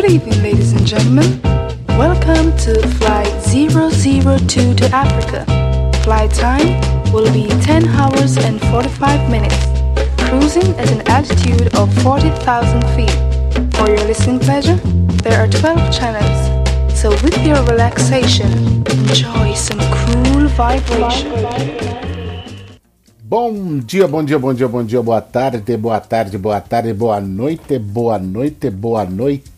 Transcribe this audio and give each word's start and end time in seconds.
Good 0.00 0.12
evening, 0.12 0.42
ladies 0.42 0.72
and 0.72 0.86
gentlemen. 0.86 1.42
Welcome 2.00 2.56
to 2.64 2.72
Flight 2.96 3.28
002 3.44 4.74
to 4.74 4.84
Africa. 4.96 5.44
Flight 6.02 6.32
time 6.32 7.12
will 7.12 7.30
be 7.34 7.48
10 7.60 7.86
hours 7.88 8.38
and 8.38 8.58
45 8.72 9.30
minutes, 9.30 9.60
cruising 10.24 10.72
at 10.80 10.90
an 10.90 11.06
altitude 11.06 11.68
of 11.76 11.92
40,000 12.02 12.80
feet. 12.96 13.12
For 13.76 13.90
your 13.90 14.02
listening 14.08 14.38
pleasure, 14.40 14.76
there 15.20 15.38
are 15.38 15.48
12 15.48 15.92
channels, 15.92 16.98
so 16.98 17.10
with 17.20 17.36
your 17.44 17.62
relaxation, 17.64 18.50
enjoy 18.88 19.52
some 19.52 19.80
cool 19.92 20.48
vibration. 20.56 21.28
Bom 23.22 23.80
dia, 23.84 24.08
bom 24.08 24.24
dia, 24.24 24.38
bom 24.38 24.54
dia, 24.54 24.66
bom 24.66 24.82
dia, 24.82 25.02
boa 25.02 25.20
tarde, 25.20 25.76
boa 25.76 26.00
tarde, 26.00 26.38
boa 26.38 26.58
tarde, 26.58 26.94
boa 26.94 27.20
noite, 27.20 27.78
boa 27.78 28.18
noite, 28.18 28.70
boa 28.70 29.04
noite. 29.04 29.49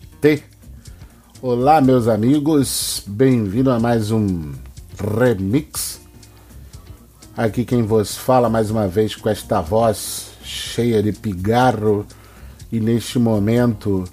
Olá, 1.41 1.81
meus 1.81 2.07
amigos, 2.07 3.03
bem-vindo 3.05 3.69
a 3.69 3.77
mais 3.77 4.09
um 4.09 4.53
remix. 4.97 5.99
Aqui 7.35 7.65
quem 7.65 7.83
vos 7.83 8.15
fala 8.15 8.49
mais 8.49 8.71
uma 8.71 8.87
vez 8.87 9.17
com 9.17 9.27
esta 9.27 9.59
voz 9.59 10.29
cheia 10.41 11.03
de 11.03 11.11
pigarro 11.11 12.05
e 12.71 12.79
neste 12.79 13.19
momento 13.19 14.05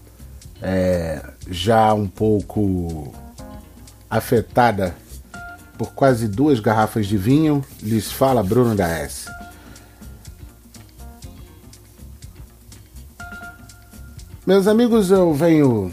é, 0.61 1.25
já 1.49 1.95
um 1.95 2.09
pouco 2.09 3.15
afetada 4.11 4.97
por 5.79 5.93
quase 5.93 6.27
duas 6.27 6.59
garrafas 6.59 7.07
de 7.07 7.17
vinho, 7.17 7.65
lhes 7.81 8.11
fala 8.11 8.43
Bruno 8.43 8.75
da 8.75 8.89
S. 8.89 9.31
Meus 14.45 14.67
amigos, 14.67 15.13
eu 15.13 15.33
venho 15.33 15.93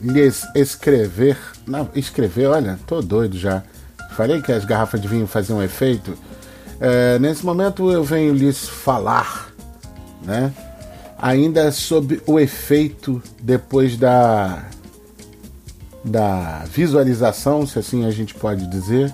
lhes 0.00 0.46
escrever. 0.54 1.36
Não, 1.66 1.88
escrever, 1.94 2.46
olha, 2.46 2.78
tô 2.86 3.00
doido 3.00 3.36
já. 3.36 3.62
Falei 4.12 4.40
que 4.40 4.52
as 4.52 4.64
garrafas 4.64 5.00
de 5.00 5.08
vinho 5.08 5.26
faziam 5.26 5.62
efeito. 5.62 6.16
É, 6.80 7.18
nesse 7.18 7.44
momento 7.44 7.90
eu 7.90 8.04
venho 8.04 8.32
lhes 8.32 8.68
falar, 8.68 9.52
né? 10.24 10.52
Ainda 11.20 11.72
sobre 11.72 12.22
o 12.26 12.38
efeito 12.38 13.22
depois 13.42 13.96
da 13.96 14.64
da 16.04 16.64
visualização, 16.64 17.66
se 17.66 17.78
assim 17.78 18.06
a 18.06 18.10
gente 18.10 18.32
pode 18.34 18.66
dizer, 18.68 19.12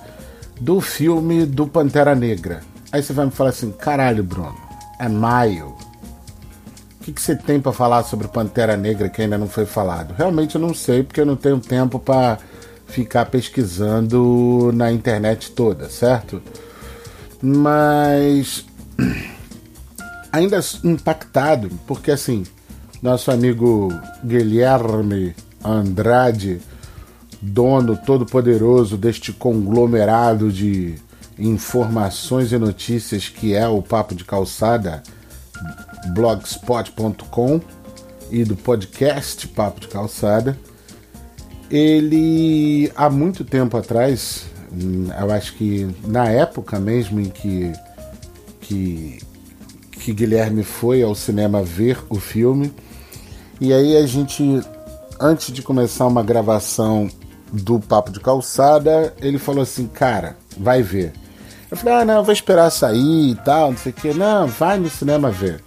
do 0.61 0.79
filme 0.79 1.45
do 1.45 1.67
Pantera 1.67 2.15
Negra. 2.15 2.61
Aí 2.91 3.03
você 3.03 3.11
vai 3.11 3.25
me 3.25 3.31
falar 3.31 3.49
assim, 3.49 3.71
caralho, 3.71 4.23
Bruno, 4.23 4.55
é 4.99 5.09
maio 5.09 5.74
que, 7.05 7.13
que 7.13 7.21
você 7.21 7.35
tem 7.35 7.61
para 7.61 7.71
falar 7.71 8.03
sobre 8.03 8.27
Pantera 8.27 8.75
Negra 8.75 9.09
que 9.09 9.21
ainda 9.21 9.37
não 9.37 9.47
foi 9.47 9.67
falado? 9.67 10.15
Realmente 10.17 10.55
eu 10.55 10.61
não 10.61 10.73
sei, 10.73 11.03
porque 11.03 11.21
eu 11.21 11.25
não 11.25 11.35
tenho 11.35 11.59
tempo 11.59 11.99
para 11.99 12.39
ficar 12.87 13.27
pesquisando 13.27 14.71
na 14.73 14.91
internet 14.91 15.51
toda, 15.51 15.87
certo? 15.87 16.41
Mas 17.39 18.65
ainda 20.33 20.59
impactado, 20.83 21.69
porque 21.85 22.09
assim, 22.09 22.43
nosso 23.03 23.29
amigo 23.29 23.93
Guilherme 24.23 25.35
Andrade, 25.63 26.59
dono 27.39 27.95
todo-poderoso 28.03 28.97
deste 28.97 29.31
conglomerado 29.31 30.51
de 30.51 30.95
informações 31.37 32.51
e 32.51 32.57
notícias 32.57 33.29
que 33.29 33.53
é 33.53 33.67
o 33.67 33.79
Papo 33.83 34.15
de 34.15 34.23
Calçada, 34.23 35.03
blogspot.com 36.13 37.61
e 38.31 38.43
do 38.43 38.55
podcast 38.55 39.47
Papo 39.47 39.79
de 39.79 39.87
Calçada. 39.87 40.57
Ele, 41.69 42.91
há 42.95 43.09
muito 43.09 43.43
tempo 43.43 43.75
atrás, 43.77 44.45
hum, 44.71 45.07
eu 45.19 45.31
acho 45.31 45.55
que 45.55 45.87
na 46.05 46.29
época 46.29 46.79
mesmo 46.79 47.19
em 47.19 47.29
que, 47.29 47.73
que, 48.61 49.19
que 49.91 50.13
Guilherme 50.13 50.63
foi 50.63 51.01
ao 51.01 51.15
cinema 51.15 51.63
ver 51.63 51.97
o 52.09 52.19
filme, 52.19 52.73
e 53.59 53.73
aí 53.73 53.97
a 53.97 54.05
gente, 54.05 54.61
antes 55.19 55.51
de 55.51 55.61
começar 55.61 56.05
uma 56.05 56.21
gravação 56.21 57.09
do 57.51 57.79
Papo 57.79 58.11
de 58.11 58.19
Calçada, 58.19 59.13
ele 59.19 59.39
falou 59.39 59.63
assim: 59.63 59.87
Cara, 59.87 60.37
vai 60.57 60.81
ver. 60.81 61.13
Eu 61.71 61.77
falei: 61.77 62.01
Ah, 62.01 62.05
não, 62.05 62.23
vou 62.23 62.33
esperar 62.33 62.69
sair 62.69 63.31
e 63.31 63.35
tal, 63.35 63.71
não 63.71 63.77
sei 63.77 63.91
o 63.91 63.95
que. 63.95 64.13
Não, 64.13 64.47
vai 64.47 64.77
no 64.77 64.89
cinema 64.89 65.31
ver. 65.31 65.63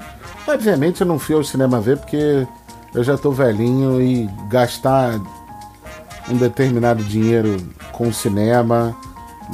Obviamente 0.49 1.03
eu 1.03 1.07
não 1.07 1.19
fui 1.19 1.35
ao 1.35 1.45
cinema 1.45 1.81
ver 1.81 1.99
porque 1.99 2.47
eu 2.95 3.05
já 3.05 3.17
tô 3.17 3.31
velhinho 3.31 4.01
e 4.01 4.29
gastar 4.49 5.21
um 6.29 6.37
determinado 6.37 7.05
dinheiro 7.05 7.57
com 7.93 8.13
cinema 8.13 8.97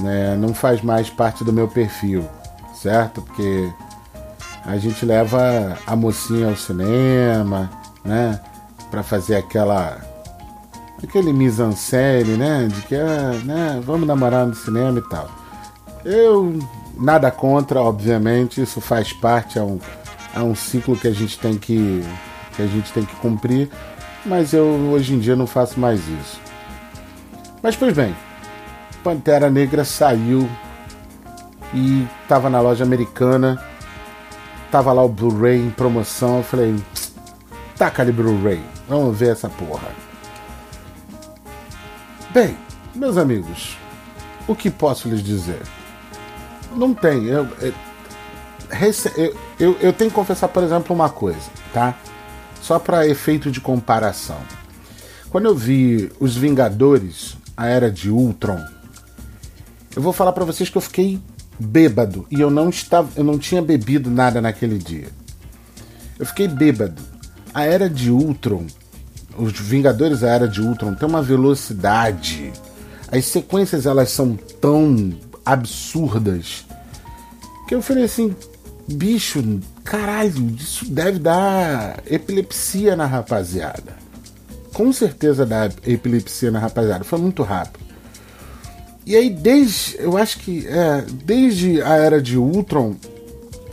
né, 0.01 0.37
não 0.37 0.53
faz 0.53 0.83
mais 0.83 1.09
parte 1.09 1.45
do 1.45 1.53
meu 1.53 1.69
perfil, 1.69 2.25
certo? 2.75 3.23
Porque 3.23 3.73
a 4.65 4.77
gente 4.77 5.05
leva 5.05 5.77
a 5.87 5.95
mocinha 5.95 6.49
ao 6.49 6.57
cinema, 6.57 7.71
né? 8.05 8.41
Pra 8.91 9.03
fazer 9.03 9.37
aquela. 9.37 9.99
aquele 11.03 11.33
mise-en-scène, 11.33 12.37
né? 12.37 12.69
De 12.69 12.83
que, 12.83 12.95
ah, 12.95 13.41
né, 13.45 13.81
vamos 13.85 14.07
namorar 14.07 14.47
no 14.47 14.55
cinema 14.55 14.99
e 14.99 15.09
tal. 15.09 15.29
Eu 16.05 16.59
nada 16.97 17.31
contra, 17.31 17.81
obviamente, 17.81 18.63
isso 18.63 18.81
faz 18.81 19.13
parte, 19.13 19.59
é 19.59 19.63
um 19.63 19.79
é 20.35 20.41
um 20.41 20.55
ciclo 20.55 20.97
que 20.97 21.07
a 21.07 21.13
gente 21.13 21.39
tem 21.39 21.57
que, 21.57 22.03
que 22.57 22.63
a 22.63 22.67
gente 22.67 22.93
tem 22.93 23.05
que 23.05 23.15
cumprir, 23.17 23.71
mas 24.27 24.53
eu 24.53 24.65
hoje 24.65 25.15
em 25.15 25.19
dia 25.19 25.37
não 25.37 25.47
faço 25.47 25.79
mais 25.79 26.01
isso. 26.01 26.41
Mas 27.63 27.77
pois 27.77 27.95
bem, 27.95 28.15
Pantera 29.03 29.49
Negra 29.49 29.85
saiu 29.85 30.49
e 31.73 32.07
tava 32.29 32.51
na 32.51 32.61
loja 32.61 32.85
americana, 32.85 33.63
tava 34.71 34.93
lá 34.93 35.03
o 35.05 35.09
Blu-ray 35.09 35.59
em 35.59 35.71
promoção, 35.71 36.39
eu 36.39 36.43
falei, 36.43 36.75
taca 37.77 38.03
ali 38.03 38.13
Blu-ray, 38.13 38.61
vamos 38.89 39.17
ver 39.17 39.33
essa 39.33 39.49
porra. 39.49 39.89
Bem, 42.31 42.57
meus 42.95 43.17
amigos, 43.17 43.79
o 44.49 44.55
que 44.55 44.69
posso 44.69 45.09
lhes 45.09 45.23
dizer? 45.23 45.63
Não 46.75 46.93
tem, 46.93 47.27
eu, 47.27 47.47
eu 47.61 47.73
eu, 49.17 49.37
eu, 49.59 49.77
eu 49.81 49.93
tenho 49.93 50.11
que 50.11 50.17
confessar, 50.17 50.49
por 50.49 50.63
exemplo, 50.63 50.95
uma 50.95 51.09
coisa, 51.09 51.51
tá? 51.73 51.97
Só 52.61 52.79
para 52.79 53.07
efeito 53.07 53.51
de 53.51 53.61
comparação. 53.61 54.39
Quando 55.31 55.47
eu 55.47 55.55
vi 55.55 56.11
Os 56.21 56.37
Vingadores, 56.37 57.37
a 57.57 57.67
Era 57.67 57.91
de 57.91 58.11
Ultron, 58.11 58.59
eu 59.95 60.03
vou 60.03 60.13
falar 60.13 60.33
para 60.33 60.45
vocês 60.45 60.69
que 60.69 60.77
eu 60.77 60.83
fiquei 60.83 61.21
bêbado 61.59 62.27
e 62.31 62.41
eu 62.41 62.51
não 62.51 62.69
estava, 62.69 63.09
eu 63.17 63.25
não 63.25 63.39
tinha 63.39 63.63
bebido 63.63 64.11
nada 64.11 64.41
naquele 64.41 64.79
dia. 64.79 65.09
Eu 66.19 66.27
fiquei 66.27 66.49
bêbado. 66.49 67.03
A 67.53 67.65
Era 67.65 67.89
de 67.89 68.11
Ultron, 68.11 68.67
os 69.37 69.53
Vingadores 69.53 70.23
a 70.23 70.29
Era 70.29 70.49
de 70.49 70.61
Ultron 70.61 70.95
tem 70.95 71.09
uma 71.09 71.23
velocidade. 71.23 72.53
As 73.11 73.27
sequências 73.27 73.87
elas 73.87 74.11
são 74.11 74.37
tão 74.61 75.13
absurdas 75.45 76.65
que 77.69 77.75
eu 77.75 77.83
falei 77.83 78.05
assim, 78.05 78.35
bicho, 78.89 79.61
caralho, 79.83 80.55
isso 80.57 80.85
deve 80.91 81.19
dar 81.19 82.03
epilepsia 82.07 82.97
na 82.97 83.07
rapaziada. 83.07 83.97
Com 84.73 84.93
certeza 84.93 85.47
dá 85.47 85.71
epilepsia 85.87 86.51
na 86.51 86.59
rapaziada. 86.59 87.05
Foi 87.05 87.19
muito 87.19 87.43
rápido. 87.43 87.85
E 89.07 89.15
aí, 89.15 89.31
desde. 89.31 89.97
Eu 89.99 90.17
acho 90.17 90.39
que. 90.39 90.67
É, 90.67 91.03
desde 91.25 91.83
a 91.83 91.95
era 91.95 92.21
de 92.21 92.39
Ultron, 92.39 92.97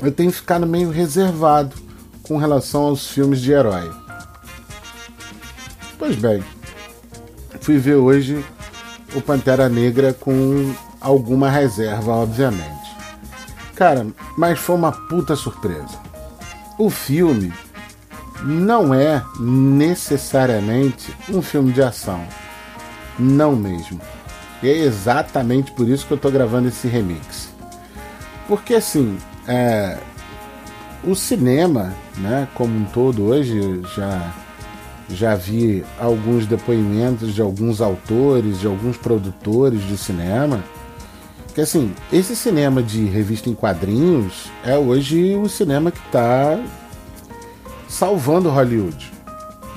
eu 0.02 0.12
tenho 0.12 0.32
ficado 0.32 0.68
meio 0.68 0.90
reservado 0.90 1.76
com 2.24 2.38
relação 2.38 2.84
aos 2.84 3.08
filmes 3.08 3.40
de 3.40 3.52
herói. 3.52 3.90
Pois 5.98 6.16
bem, 6.16 6.44
fui 7.62 7.78
ver 7.78 7.96
hoje 7.96 8.44
o 9.16 9.22
Pantera 9.22 9.70
Negra 9.70 10.14
com 10.14 10.74
alguma 11.00 11.50
reserva, 11.50 12.12
obviamente. 12.12 12.81
Cara, 13.82 14.06
mas 14.38 14.60
foi 14.60 14.76
uma 14.76 14.92
puta 14.92 15.36
surpresa. 15.36 15.98
O 16.78 16.88
filme 16.88 17.52
não 18.44 18.94
é 18.94 19.24
necessariamente 19.40 21.12
um 21.28 21.42
filme 21.42 21.74
de 21.74 21.82
ação. 21.82 22.24
Não 23.18 23.56
mesmo. 23.56 24.00
E 24.62 24.70
é 24.70 24.78
exatamente 24.78 25.72
por 25.72 25.90
isso 25.90 26.06
que 26.06 26.14
eu 26.14 26.18
tô 26.20 26.30
gravando 26.30 26.68
esse 26.68 26.88
remix. 26.88 27.50
Porque 28.48 28.76
assim, 28.76 29.18
é, 29.48 29.98
o 31.04 31.16
cinema, 31.16 31.92
né, 32.18 32.48
como 32.54 32.78
um 32.78 32.86
todo, 32.86 33.24
hoje 33.24 33.82
já 33.96 34.32
já 35.10 35.34
vi 35.34 35.84
alguns 36.00 36.46
depoimentos 36.46 37.34
de 37.34 37.42
alguns 37.42 37.82
autores, 37.82 38.60
de 38.60 38.68
alguns 38.68 38.96
produtores 38.96 39.82
de 39.88 39.98
cinema 39.98 40.64
que 41.54 41.62
assim, 41.62 41.94
esse 42.12 42.36
cinema 42.36 42.82
de 42.82 43.06
revista 43.06 43.50
em 43.50 43.54
quadrinhos 43.54 44.50
é 44.64 44.78
hoje 44.78 45.36
o 45.36 45.50
cinema 45.50 45.92
que 45.92 46.00
está 46.00 46.58
salvando 47.88 48.50
Hollywood. 48.50 49.12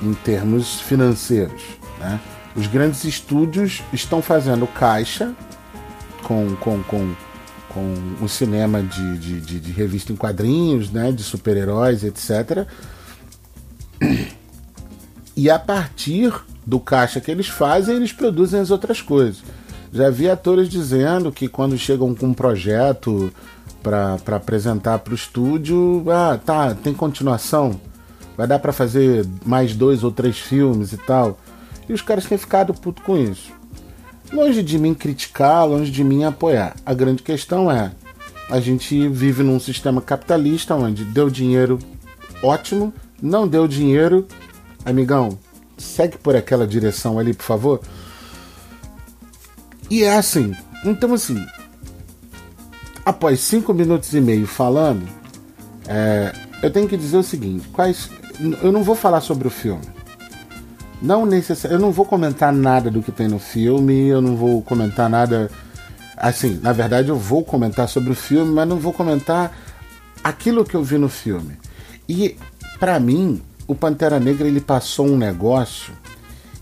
em 0.01 0.13
termos 0.13 0.79
financeiros. 0.81 1.61
Né? 1.99 2.19
Os 2.55 2.67
grandes 2.67 3.03
estúdios 3.03 3.81
estão 3.91 4.21
fazendo 4.21 4.65
caixa 4.67 5.33
com, 6.23 6.55
com, 6.57 6.81
com, 6.83 7.15
com 7.69 7.93
o 8.21 8.27
cinema 8.27 8.81
de, 8.81 9.17
de, 9.17 9.41
de, 9.41 9.59
de 9.59 9.71
revista 9.71 10.11
em 10.11 10.15
quadrinhos, 10.15 10.89
né? 10.91 11.11
de 11.11 11.23
super-heróis, 11.23 12.03
etc. 12.03 12.67
E 15.35 15.49
a 15.49 15.59
partir 15.59 16.33
do 16.65 16.79
caixa 16.79 17.19
que 17.19 17.29
eles 17.29 17.47
fazem, 17.47 17.97
eles 17.97 18.13
produzem 18.13 18.59
as 18.59 18.71
outras 18.71 19.01
coisas. 19.01 19.43
Já 19.95 20.09
vi 20.09 20.29
atores 20.29 20.67
dizendo 20.67 21.31
que 21.31 21.47
quando 21.47 21.77
chegam 21.77 22.13
com 22.13 22.25
um 22.25 22.33
projeto 22.33 23.31
para 23.81 24.19
apresentar 24.35 24.99
para 24.99 25.13
o 25.13 25.15
estúdio, 25.15 26.03
ah, 26.11 26.37
tá, 26.37 26.75
tem 26.75 26.93
continuação, 26.93 27.79
vai 28.35 28.45
dar 28.45 28.59
para 28.59 28.73
fazer 28.73 29.25
mais 29.45 29.73
dois 29.73 30.03
ou 30.03 30.11
três 30.11 30.37
filmes 30.37 30.91
e 30.91 30.97
tal. 30.97 31.39
E 31.87 31.93
os 31.93 32.01
caras 32.01 32.25
têm 32.25 32.37
ficado 32.37 32.73
puto 32.73 33.01
com 33.03 33.15
isso. 33.17 33.53
Longe 34.33 34.61
de 34.61 34.77
mim 34.77 34.93
criticar, 34.93 35.65
longe 35.65 35.89
de 35.89 36.03
mim 36.03 36.25
apoiar. 36.25 36.75
A 36.85 36.93
grande 36.93 37.23
questão 37.23 37.71
é: 37.71 37.93
a 38.49 38.59
gente 38.59 39.07
vive 39.07 39.43
num 39.43 39.61
sistema 39.61 40.01
capitalista 40.01 40.75
onde 40.75 41.05
deu 41.05 41.29
dinheiro, 41.29 41.79
ótimo, 42.43 42.93
não 43.21 43.47
deu 43.47 43.65
dinheiro, 43.65 44.27
amigão, 44.83 45.39
segue 45.77 46.17
por 46.17 46.35
aquela 46.35 46.67
direção 46.67 47.17
ali, 47.17 47.33
por 47.33 47.45
favor. 47.45 47.79
E 49.89 50.03
é 50.03 50.15
assim. 50.15 50.53
Então, 50.83 51.13
assim, 51.13 51.45
após 53.05 53.39
cinco 53.39 53.73
minutos 53.73 54.13
e 54.13 54.21
meio 54.21 54.47
falando, 54.47 55.07
é, 55.87 56.33
eu 56.61 56.71
tenho 56.71 56.87
que 56.87 56.97
dizer 56.97 57.17
o 57.17 57.23
seguinte: 57.23 57.67
quais, 57.69 58.09
eu 58.61 58.71
não 58.71 58.83
vou 58.83 58.95
falar 58.95 59.21
sobre 59.21 59.47
o 59.47 59.51
filme. 59.51 59.83
Não 61.01 61.25
necessari 61.25 61.73
eu 61.73 61.79
não 61.79 61.91
vou 61.91 62.05
comentar 62.05 62.53
nada 62.53 62.89
do 62.89 63.01
que 63.01 63.11
tem 63.11 63.27
no 63.27 63.37
filme, 63.37 64.07
eu 64.07 64.21
não 64.21 64.35
vou 64.35 64.61
comentar 64.61 65.09
nada. 65.09 65.51
Assim, 66.17 66.59
na 66.61 66.71
verdade, 66.71 67.09
eu 67.09 67.17
vou 67.17 67.43
comentar 67.43 67.87
sobre 67.89 68.11
o 68.11 68.15
filme, 68.15 68.51
mas 68.51 68.67
não 68.67 68.77
vou 68.77 68.93
comentar 68.93 69.55
aquilo 70.23 70.63
que 70.63 70.75
eu 70.75 70.83
vi 70.83 70.97
no 70.97 71.09
filme. 71.09 71.57
E, 72.07 72.37
para 72.79 72.99
mim, 72.99 73.41
o 73.67 73.75
Pantera 73.75 74.19
Negra 74.19 74.47
ele 74.47 74.61
passou 74.61 75.07
um 75.07 75.17
negócio 75.17 75.93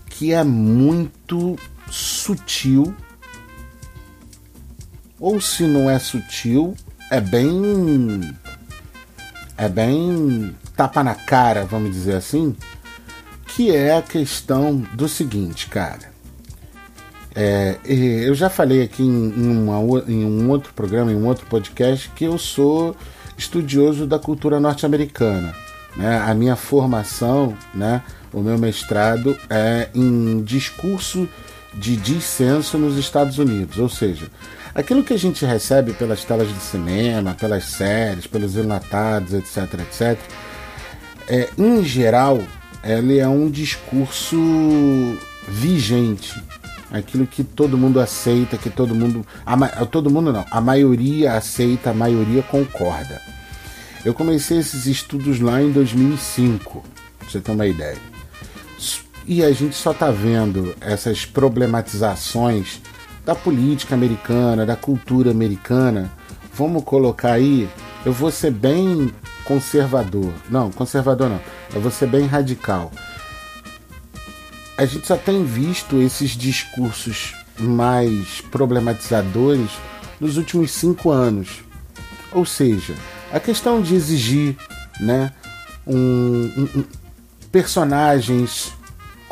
que 0.06 0.32
é 0.32 0.42
muito 0.42 1.56
sutil. 1.90 2.94
Ou 5.24 5.40
se 5.40 5.62
não 5.62 5.88
é 5.88 5.98
sutil, 5.98 6.74
é 7.10 7.18
bem. 7.18 8.36
É 9.56 9.70
bem 9.70 10.54
tapa 10.76 11.02
na 11.02 11.14
cara, 11.14 11.64
vamos 11.64 11.92
dizer 11.92 12.16
assim. 12.16 12.54
Que 13.46 13.74
é 13.74 13.96
a 13.96 14.02
questão 14.02 14.76
do 14.92 15.08
seguinte, 15.08 15.66
cara. 15.68 16.12
É, 17.34 17.78
eu 17.86 18.34
já 18.34 18.50
falei 18.50 18.82
aqui 18.82 19.02
em, 19.02 19.32
uma, 19.32 19.78
em 20.06 20.26
um 20.26 20.50
outro 20.50 20.74
programa, 20.74 21.10
em 21.10 21.16
um 21.16 21.26
outro 21.26 21.46
podcast, 21.46 22.10
que 22.10 22.24
eu 22.26 22.36
sou 22.36 22.94
estudioso 23.38 24.06
da 24.06 24.18
cultura 24.18 24.60
norte-americana. 24.60 25.54
Né? 25.96 26.18
A 26.18 26.34
minha 26.34 26.54
formação, 26.54 27.56
né? 27.72 28.02
o 28.30 28.42
meu 28.42 28.58
mestrado 28.58 29.34
é 29.48 29.88
em 29.94 30.42
discurso 30.42 31.26
de 31.72 31.96
dissenso 31.96 32.76
nos 32.76 32.98
Estados 32.98 33.38
Unidos, 33.38 33.78
ou 33.78 33.88
seja, 33.88 34.30
aquilo 34.74 35.04
que 35.04 35.14
a 35.14 35.18
gente 35.18 35.44
recebe 35.44 35.92
pelas 35.92 36.24
telas 36.24 36.48
de 36.48 36.60
cinema, 36.60 37.34
pelas 37.34 37.64
séries, 37.64 38.26
pelos 38.26 38.56
enlatados, 38.56 39.32
etc, 39.32 39.74
etc, 39.80 40.18
é, 41.28 41.48
em 41.56 41.82
geral, 41.84 42.42
ele 42.82 43.18
é 43.18 43.28
um 43.28 43.50
discurso 43.50 44.36
vigente, 45.48 46.34
aquilo 46.90 47.26
que 47.26 47.42
todo 47.42 47.78
mundo 47.78 48.00
aceita, 48.00 48.58
que 48.58 48.68
todo 48.68 48.94
mundo, 48.94 49.24
a, 49.46 49.86
todo 49.86 50.10
mundo 50.10 50.32
não, 50.32 50.44
a 50.50 50.60
maioria 50.60 51.34
aceita, 51.34 51.90
a 51.90 51.94
maioria 51.94 52.42
concorda. 52.42 53.20
Eu 54.04 54.12
comecei 54.12 54.58
esses 54.58 54.86
estudos 54.86 55.40
lá 55.40 55.62
em 55.62 55.72
2005, 55.72 56.84
pra 57.18 57.28
você 57.28 57.40
ter 57.40 57.52
uma 57.52 57.66
ideia. 57.66 57.96
E 59.26 59.42
a 59.42 59.50
gente 59.52 59.74
só 59.74 59.92
está 59.92 60.10
vendo 60.10 60.74
essas 60.82 61.24
problematizações 61.24 62.82
da 63.24 63.34
política 63.34 63.94
americana, 63.94 64.66
da 64.66 64.76
cultura 64.76 65.30
americana. 65.30 66.10
Vamos 66.52 66.84
colocar 66.84 67.32
aí, 67.32 67.68
eu 68.04 68.12
vou 68.12 68.30
ser 68.30 68.50
bem 68.50 69.12
conservador. 69.44 70.32
Não, 70.50 70.70
conservador 70.70 71.28
não. 71.28 71.40
Eu 71.74 71.80
vou 71.80 71.90
ser 71.90 72.06
bem 72.06 72.26
radical. 72.26 72.92
A 74.76 74.84
gente 74.84 75.06
só 75.06 75.16
tem 75.16 75.44
visto 75.44 76.00
esses 76.00 76.30
discursos 76.30 77.34
mais 77.58 78.40
problematizadores 78.40 79.70
nos 80.20 80.36
últimos 80.36 80.72
cinco 80.72 81.10
anos. 81.10 81.62
Ou 82.32 82.44
seja, 82.44 82.94
a 83.32 83.38
questão 83.38 83.80
de 83.80 83.94
exigir 83.94 84.56
né, 85.00 85.32
um, 85.86 85.94
um, 85.94 86.68
um, 86.80 86.84
personagens 87.52 88.72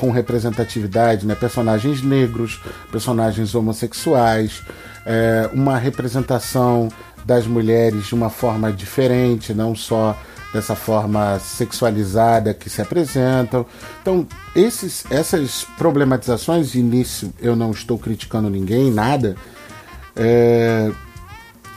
com 0.02 0.10
representatividade, 0.10 1.24
né, 1.24 1.36
personagens 1.36 2.02
negros, 2.02 2.60
personagens 2.90 3.54
homossexuais, 3.54 4.60
é, 5.06 5.48
uma 5.52 5.78
representação 5.78 6.88
das 7.24 7.46
mulheres 7.46 8.06
de 8.06 8.14
uma 8.16 8.28
forma 8.28 8.72
diferente, 8.72 9.54
não 9.54 9.76
só 9.76 10.18
dessa 10.52 10.74
forma 10.74 11.38
sexualizada 11.38 12.52
que 12.52 12.68
se 12.68 12.82
apresentam. 12.82 13.64
Então, 14.00 14.26
esses, 14.56 15.04
essas 15.08 15.64
problematizações, 15.78 16.74
e 16.74 16.82
nisso 16.82 17.32
eu 17.38 17.54
não 17.54 17.70
estou 17.70 17.96
criticando 17.96 18.50
ninguém, 18.50 18.90
nada, 18.90 19.36
é, 20.16 20.90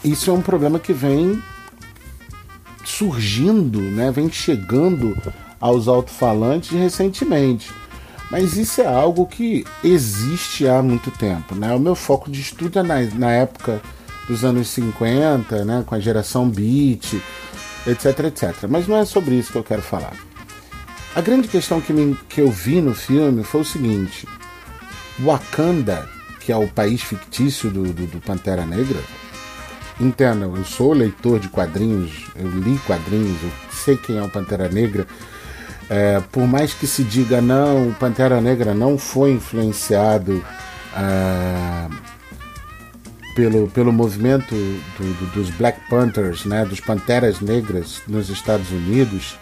isso 0.03 0.31
é 0.31 0.33
um 0.33 0.41
problema 0.41 0.79
que 0.79 0.93
vem 0.93 1.39
surgindo, 2.83 3.79
né, 3.79 4.11
vem 4.11 4.31
chegando 4.31 5.15
aos 5.61 5.87
alto-falantes 5.87 6.71
recentemente. 6.71 7.84
Mas 8.29 8.57
isso 8.57 8.81
é 8.81 8.87
algo 8.87 9.25
que 9.25 9.65
existe 9.83 10.67
há 10.67 10.81
muito 10.81 11.11
tempo. 11.11 11.55
Né? 11.55 11.73
O 11.73 11.79
meu 11.79 11.95
foco 11.95 12.29
de 12.29 12.41
estudo 12.41 12.79
é 12.79 12.83
na, 12.83 13.01
na 13.01 13.31
época 13.31 13.81
dos 14.27 14.43
anos 14.43 14.67
50, 14.69 15.63
né, 15.63 15.83
com 15.85 15.93
a 15.93 15.99
geração 15.99 16.49
beat, 16.49 17.13
etc, 17.85 18.19
etc. 18.25 18.53
Mas 18.67 18.87
não 18.87 18.97
é 18.97 19.05
sobre 19.05 19.35
isso 19.35 19.51
que 19.51 19.57
eu 19.57 19.63
quero 19.63 19.83
falar. 19.83 20.13
A 21.15 21.21
grande 21.21 21.47
questão 21.47 21.79
que, 21.79 21.93
me, 21.93 22.17
que 22.27 22.41
eu 22.41 22.49
vi 22.49 22.81
no 22.81 22.95
filme 22.95 23.43
foi 23.43 23.61
o 23.61 23.65
seguinte: 23.65 24.27
Wakanda, 25.19 26.09
que 26.39 26.51
é 26.51 26.57
o 26.57 26.67
país 26.67 27.01
fictício 27.01 27.69
do, 27.69 27.93
do, 27.93 28.07
do 28.07 28.19
Pantera 28.19 28.65
Negra, 28.65 28.99
Entenda, 29.99 30.45
eu 30.45 30.65
sou 30.65 30.91
leitor 30.91 31.39
de 31.39 31.47
quadrinhos, 31.47 32.25
eu 32.35 32.49
li 32.49 32.77
quadrinhos, 32.79 33.41
eu 33.41 33.51
sei 33.71 33.95
quem 33.95 34.17
é 34.17 34.21
o 34.21 34.29
Pantera 34.29 34.67
Negra. 34.67 35.07
É, 35.89 36.21
por 36.31 36.47
mais 36.47 36.73
que 36.73 36.87
se 36.87 37.03
diga 37.03 37.41
não, 37.41 37.89
o 37.89 37.93
Pantera 37.93 38.41
Negra 38.41 38.73
não 38.73 38.97
foi 38.97 39.33
influenciado 39.33 40.43
é, 40.95 41.87
pelo, 43.35 43.67
pelo 43.67 43.93
movimento 43.93 44.55
do, 44.55 45.13
do, 45.13 45.33
dos 45.33 45.49
Black 45.51 45.79
Panthers, 45.89 46.45
né, 46.45 46.65
dos 46.65 46.79
Panteras 46.79 47.39
Negras 47.39 48.01
nos 48.07 48.29
Estados 48.29 48.71
Unidos 48.71 49.37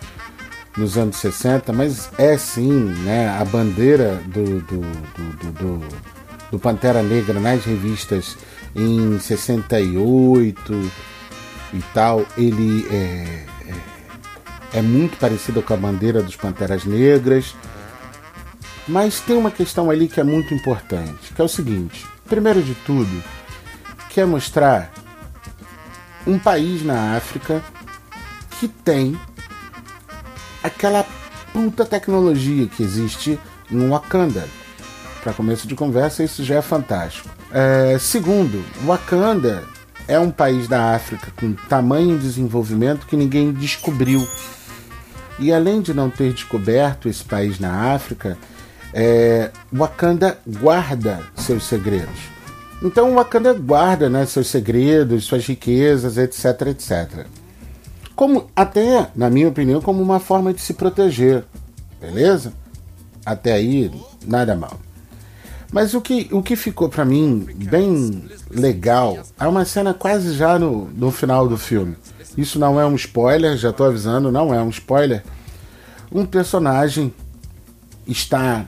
nos 0.75 0.97
anos 0.97 1.17
60, 1.17 1.71
mas 1.71 2.09
é 2.17 2.37
sim 2.37 2.71
né, 3.03 3.29
a 3.29 3.45
bandeira 3.45 4.19
do, 4.25 4.59
do, 4.61 4.81
do, 4.81 5.51
do, 5.51 5.87
do 6.51 6.59
Pantera 6.59 7.03
Negra 7.03 7.39
nas 7.39 7.63
revistas 7.63 8.35
em 8.75 9.19
68 9.19 10.91
e 11.73 11.81
tal, 11.93 12.25
ele 12.37 12.87
é, 12.91 13.45
é, 14.73 14.81
muito 14.81 15.17
parecido 15.17 15.61
com 15.61 15.73
a 15.73 15.77
bandeira 15.77 16.21
dos 16.21 16.35
Panteras 16.35 16.85
Negras. 16.85 17.55
Mas 18.87 19.19
tem 19.19 19.37
uma 19.37 19.51
questão 19.51 19.89
ali 19.89 20.07
que 20.07 20.19
é 20.19 20.23
muito 20.23 20.53
importante, 20.53 21.33
que 21.33 21.41
é 21.41 21.45
o 21.45 21.47
seguinte: 21.47 22.05
primeiro 22.27 22.61
de 22.61 22.75
tudo, 22.75 23.23
quer 24.09 24.25
mostrar 24.25 24.91
um 26.25 26.37
país 26.37 26.83
na 26.83 27.15
África 27.15 27.63
que 28.59 28.67
tem 28.67 29.17
aquela 30.61 31.05
puta 31.51 31.85
tecnologia 31.85 32.67
que 32.67 32.83
existe 32.83 33.39
no 33.69 33.89
Wakanda. 33.89 34.47
Para 35.21 35.33
começo 35.33 35.67
de 35.67 35.75
conversa, 35.75 36.23
isso 36.23 36.43
já 36.43 36.55
é 36.55 36.61
fantástico. 36.61 37.29
É, 37.51 37.97
segundo, 37.99 38.63
Wakanda 38.85 39.63
é 40.07 40.19
um 40.19 40.31
país 40.31 40.67
da 40.67 40.95
África 40.95 41.31
com 41.35 41.53
tamanho 41.53 42.17
desenvolvimento 42.17 43.05
que 43.05 43.15
ninguém 43.15 43.51
descobriu. 43.51 44.27
E 45.39 45.51
além 45.51 45.81
de 45.81 45.93
não 45.93 46.09
ter 46.09 46.31
descoberto 46.33 47.09
esse 47.09 47.23
país 47.23 47.59
na 47.59 47.93
África, 47.93 48.37
é, 48.93 49.51
Wakanda 49.71 50.37
guarda 50.45 51.21
seus 51.35 51.65
segredos. 51.65 52.33
Então 52.81 53.15
Wakanda 53.15 53.53
guarda 53.53 54.09
né, 54.09 54.25
seus 54.25 54.47
segredos, 54.47 55.25
suas 55.25 55.45
riquezas, 55.45 56.17
etc, 56.17 56.67
etc. 56.67 57.25
Como 58.15 58.47
até, 58.55 59.09
na 59.15 59.29
minha 59.29 59.47
opinião, 59.47 59.81
como 59.81 60.03
uma 60.03 60.19
forma 60.19 60.53
de 60.53 60.61
se 60.61 60.73
proteger, 60.73 61.43
beleza? 61.99 62.53
Até 63.25 63.53
aí, 63.53 63.91
nada 64.25 64.55
mal. 64.55 64.79
Mas 65.71 65.95
o 65.95 66.01
que, 66.01 66.29
o 66.31 66.43
que 66.43 66.55
ficou 66.55 66.87
para 66.87 67.03
mim 67.03 67.47
bem 67.55 68.25
legal 68.51 69.17
é 69.39 69.47
uma 69.47 69.65
cena 69.65 69.91
quase 69.91 70.35
já 70.35 70.59
no, 70.59 70.85
no 70.89 71.09
final 71.09 71.47
do 71.47 71.57
filme. 71.57 71.95
Isso 72.37 72.57
não 72.57 72.79
é 72.79 72.85
um 72.85 72.95
spoiler, 72.95 73.57
já 73.57 73.71
tô 73.71 73.83
avisando, 73.83 74.31
não 74.31 74.53
é 74.53 74.61
um 74.61 74.69
spoiler. 74.69 75.23
Um 76.11 76.25
personagem 76.25 77.13
está 78.07 78.65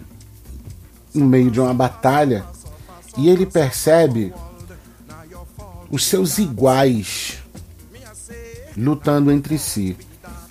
no 1.13 1.25
meio 1.25 1.49
de 1.49 1.59
uma 1.59 1.73
batalha 1.73 2.45
e 3.17 3.29
ele 3.29 3.45
percebe 3.45 4.33
os 5.89 6.05
seus 6.05 6.37
iguais 6.37 7.39
lutando 8.77 9.31
entre 9.31 9.57
si. 9.57 9.97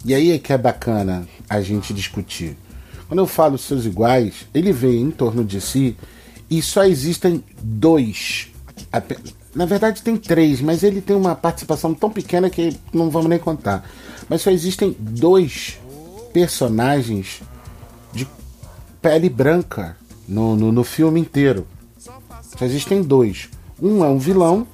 E 0.04 0.14
aí 0.14 0.33
é 0.33 0.38
que 0.38 0.52
é 0.52 0.59
bacana 0.59 1.26
a 1.49 1.61
gente 1.61 1.94
discutir. 1.94 2.56
Quando 3.09 3.21
eu 3.21 3.26
falo 3.26 3.59
seus 3.59 3.85
iguais, 3.85 4.47
ele 4.54 4.73
vê 4.73 4.97
em 4.97 5.11
torno 5.11 5.44
de 5.44 5.61
si 5.61 5.97
e 6.50 6.61
só 6.62 6.85
existem 6.85 7.42
dois. 7.62 8.49
Na 9.55 9.67
verdade 9.67 10.03
tem 10.03 10.17
três, 10.17 10.61
mas 10.61 10.83
ele 10.83 11.01
tem 11.01 11.15
uma 11.15 11.35
participação 11.35 11.95
tão 11.95 12.11
pequena 12.11 12.51
que 12.51 12.77
não 12.93 13.09
vamos 13.09 13.29
nem 13.29 13.39
contar. 13.39 13.89
Mas 14.29 14.43
só 14.43 14.51
existem 14.51 14.97
dois 14.99 15.79
personagens 16.33 17.43
de 18.13 18.27
pele 19.01 19.29
branca 19.29 19.97
no, 20.27 20.57
no, 20.57 20.73
no 20.73 20.83
filme 20.83 21.21
inteiro. 21.21 21.67
Só 22.59 22.65
existem 22.65 23.03
dois. 23.03 23.49
Um 23.81 24.05
é 24.05 24.09
um 24.09 24.19
vilão 24.19 24.67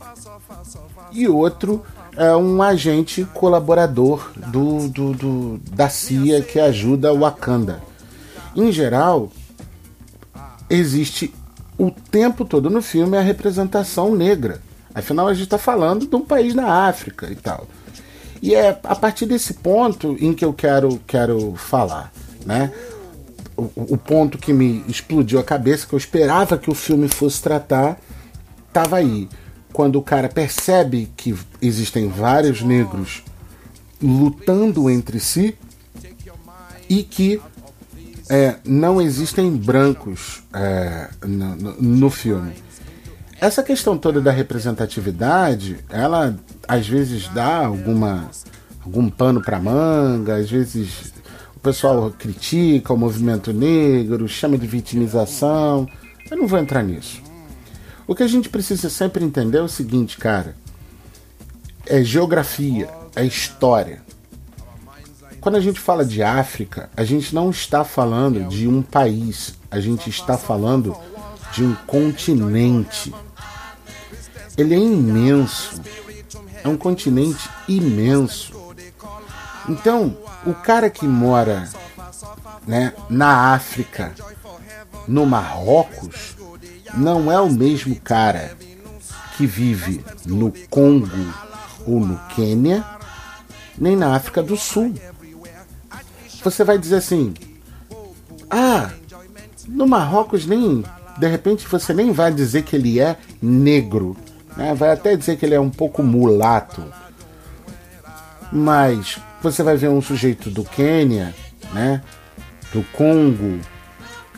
e 1.13 1.29
outro 1.29 1.83
é 2.17 2.35
um 2.35 2.63
agente 2.63 3.25
colaborador 3.35 4.31
do, 4.37 4.89
do, 4.89 5.13
do, 5.13 5.61
da 5.73 5.89
CIA 5.89 6.43
que 6.43 6.59
ajuda 6.59 7.13
o 7.13 7.21
Wakanda. 7.21 7.83
Em 8.55 8.71
geral, 8.73 9.31
existe 10.69 11.33
o 11.79 11.91
tempo 11.91 12.45
todo 12.45 12.69
no 12.69 12.83
filme 12.83 13.17
a 13.17 13.23
representação 13.23 14.15
negra. 14.15 14.61
Afinal, 14.95 15.29
a 15.29 15.35
gente 15.35 15.45
está 15.45 15.59
falando 15.59 16.07
de 16.07 16.17
um 16.17 16.25
país 16.25 16.55
na 16.55 16.89
África 16.89 17.31
e 17.31 17.37
tal. 17.37 17.67
E 18.43 18.55
é 18.55 18.79
a 18.85 18.97
partir 18.97 19.27
desse 19.27 19.55
ponto 19.55 20.17
em 20.19 20.33
que 20.33 20.45
eu 20.45 20.53
quero, 20.53 21.01
quero 21.07 21.55
falar. 21.57 22.13
Né? 22.45 22.73
O, 23.57 23.71
o 23.77 23.97
ponto 23.99 24.39
que 24.39 24.53
me 24.53 24.85
explodiu 24.89 25.39
a 25.39 25.45
cabeça, 25.45 25.87
que 25.87 25.93
eu 25.93 25.99
esperava 25.99 26.57
que 26.57 26.71
o 26.71 26.75
filme 26.75 27.09
fosse 27.09 27.43
tratar, 27.43 28.01
estava 28.69 28.97
aí 28.97 29.29
quando 29.73 29.97
o 29.97 30.03
cara 30.03 30.29
percebe 30.29 31.11
que 31.17 31.37
existem 31.61 32.09
vários 32.09 32.63
negros 32.63 33.23
lutando 34.03 34.89
entre 34.89 35.21
si 35.21 35.57
e 36.89 37.03
que 37.03 37.41
é, 38.29 38.57
não 38.65 39.01
existem 39.01 39.51
brancos 39.51 40.43
é, 40.53 41.11
no, 41.27 41.57
no, 41.57 41.83
no, 41.83 42.11
filme. 42.11 42.53
Essa 43.41 43.63
questão 43.63 43.97
toda 43.97 44.21
da 44.21 44.31
representatividade, 44.31 45.79
ela 45.89 46.37
às 46.69 46.87
vezes 46.87 47.27
dá 47.29 47.65
alguma 47.65 48.31
algum 48.85 49.09
pano 49.09 49.41
para 49.41 49.59
manga, 49.59 50.37
às 50.37 50.51
vezes 50.51 51.13
o 51.57 51.61
pessoal 51.61 52.11
critica 52.11 52.93
o 52.93 52.99
movimento 52.99 53.51
negro, 53.53 54.29
chama 54.29 54.59
de 54.59 54.67
vitimização. 54.67 55.89
Eu 56.31 56.37
não 56.37 56.47
vou 56.47 56.59
entrar 56.59 56.83
nisso. 56.83 57.23
O 58.07 58.15
que 58.15 58.23
a 58.23 58.29
gente 58.29 58.49
precisa 58.51 58.91
sempre 58.91 59.25
entender 59.25 59.59
é 59.59 59.63
o 59.63 59.69
seguinte, 59.69 60.19
cara: 60.19 60.55
é 61.87 62.03
geografia, 62.03 62.91
é 63.17 63.25
história. 63.25 64.03
Quando 65.41 65.57
a 65.57 65.61
gente 65.61 65.81
fala 65.81 66.05
de 66.05 66.23
África, 66.23 66.91
a 66.95 67.05
gente 67.05 67.35
não 67.35 67.49
está 67.49 67.85
falando 67.85 68.47
de 68.51 68.69
um 68.69 68.83
país, 68.83 69.55
a 69.71 69.81
gente 69.81 70.11
está 70.11 70.37
falando 70.37 70.95
de 71.55 71.65
um 71.65 71.75
continente. 71.87 73.15
Ele 74.57 74.75
é 74.75 74.79
imenso. 74.79 75.81
É 76.63 76.69
um 76.69 76.77
continente 76.77 77.49
imenso. 77.69 78.53
Então, 79.69 80.17
o 80.47 80.55
cara 80.55 80.91
que 80.91 81.07
mora 81.07 81.69
né, 82.67 82.93
na 83.09 83.55
África, 83.55 84.13
no 85.07 85.27
Marrocos, 85.27 86.37
não 86.95 87.31
é 87.31 87.41
o 87.41 87.51
mesmo 87.51 87.97
cara 87.97 88.57
que 89.37 89.47
vive 89.47 90.05
no 90.27 90.53
Congo 90.69 91.09
ou 91.87 92.01
no 92.01 92.19
Quênia, 92.35 92.85
nem 93.79 93.97
na 93.97 94.15
África 94.15 94.43
do 94.43 94.57
Sul. 94.57 94.95
Você 96.43 96.65
vai 96.65 96.79
dizer 96.79 96.97
assim: 96.97 97.35
ah, 98.51 98.91
no 99.69 99.87
Marrocos 99.87 100.47
nem. 100.47 100.85
De 101.19 101.27
repente 101.29 101.67
você 101.67 101.93
nem 101.93 102.13
vai 102.13 102.33
dizer 102.33 102.63
que 102.63 102.75
ele 102.77 102.99
é 102.99 103.17
negro, 103.43 104.17
né? 104.61 104.75
vai 104.75 104.93
até 104.93 105.17
dizer 105.17 105.37
que 105.37 105.47
ele 105.47 105.55
é 105.55 105.61
um 105.61 105.71
pouco 105.71 106.03
mulato. 106.03 106.85
Mas 108.53 109.19
você 109.43 109.63
vai 109.63 109.77
ver 109.77 109.89
um 109.89 110.03
sujeito 110.03 110.51
do 110.51 110.63
Quênia, 110.65 111.35
né? 111.73 112.03
do 112.73 112.83
Congo, 112.93 113.59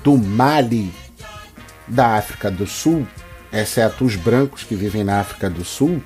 do 0.03 0.17
Mali, 0.17 0.93
da 1.89 2.17
África 2.17 2.51
do 2.51 2.67
Sul, 2.67 3.07
exceto 3.53 4.05
os 4.05 4.17
brancos 4.17 4.63
que 4.63 4.75
vivem 4.75 5.05
na 5.05 5.21
África 5.21 5.51
do 5.51 5.65
Sul, 5.65 6.03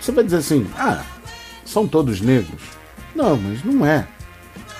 você 0.00 0.10
vai 0.10 0.24
dizer 0.24 0.38
assim: 0.38 0.66
ah, 0.76 1.04
são 1.64 1.86
todos 1.86 2.20
negros. 2.20 2.62
Não, 3.14 3.36
mas 3.36 3.62
não 3.62 3.86
é. 3.86 4.06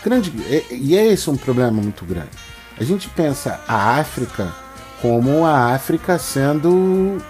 Grande, 0.02 0.32
e 0.70 0.96
é 0.96 1.06
esse 1.06 1.30
um 1.30 1.36
problema 1.36 1.70
muito 1.70 2.04
grande. 2.04 2.30
A 2.78 2.84
gente 2.84 3.08
pensa 3.08 3.60
a 3.66 3.98
África 3.98 4.52
como 5.00 5.44
a 5.44 5.74
África 5.74 6.18
sendo 6.18 7.22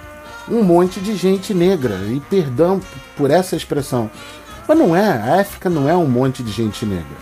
um 0.49 0.63
monte 0.63 1.01
de 1.01 1.17
gente 1.17 1.55
negra, 1.55 1.97
e 2.07 2.21
perdão 2.21 2.81
por 3.17 3.31
essa 3.31 3.57
expressão. 3.57 4.11
Mas 4.67 4.79
não 4.79 4.97
é, 4.97 5.09
a 5.09 5.41
África 5.41 5.69
não 5.69 5.89
é 5.89 5.97
um 5.97 6.09
monte 6.09 6.43
de 6.43 6.51
gente 6.51 6.85
negra. 6.87 7.17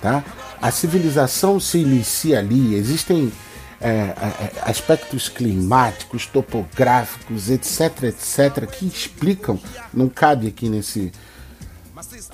Tá? 0.00 0.24
A 0.60 0.70
civilização 0.70 1.58
se 1.60 1.78
inicia 1.78 2.38
ali, 2.38 2.74
existem 2.74 3.32
é, 3.80 3.88
é, 3.90 3.94
é, 3.94 4.52
aspectos 4.62 5.28
climáticos, 5.28 6.26
topográficos, 6.26 7.48
etc, 7.48 8.04
etc, 8.04 8.66
que 8.66 8.86
explicam, 8.86 9.58
não 9.94 10.08
cabe 10.08 10.48
aqui 10.48 10.68
nesse, 10.68 11.12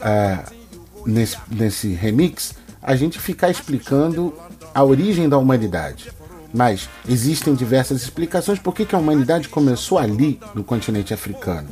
é, 0.00 0.38
nesse, 1.04 1.36
nesse 1.50 1.88
remix, 1.92 2.54
a 2.82 2.96
gente 2.96 3.18
ficar 3.18 3.50
explicando 3.50 4.34
a 4.74 4.82
origem 4.82 5.28
da 5.28 5.36
humanidade. 5.36 6.10
Mas 6.54 6.88
existem 7.08 7.52
diversas 7.52 8.00
explicações 8.02 8.60
por 8.60 8.72
que, 8.72 8.94
a 8.94 8.98
humanidade 8.98 9.48
começou 9.48 9.98
ali, 9.98 10.38
no 10.54 10.62
continente 10.62 11.12
africano. 11.12 11.68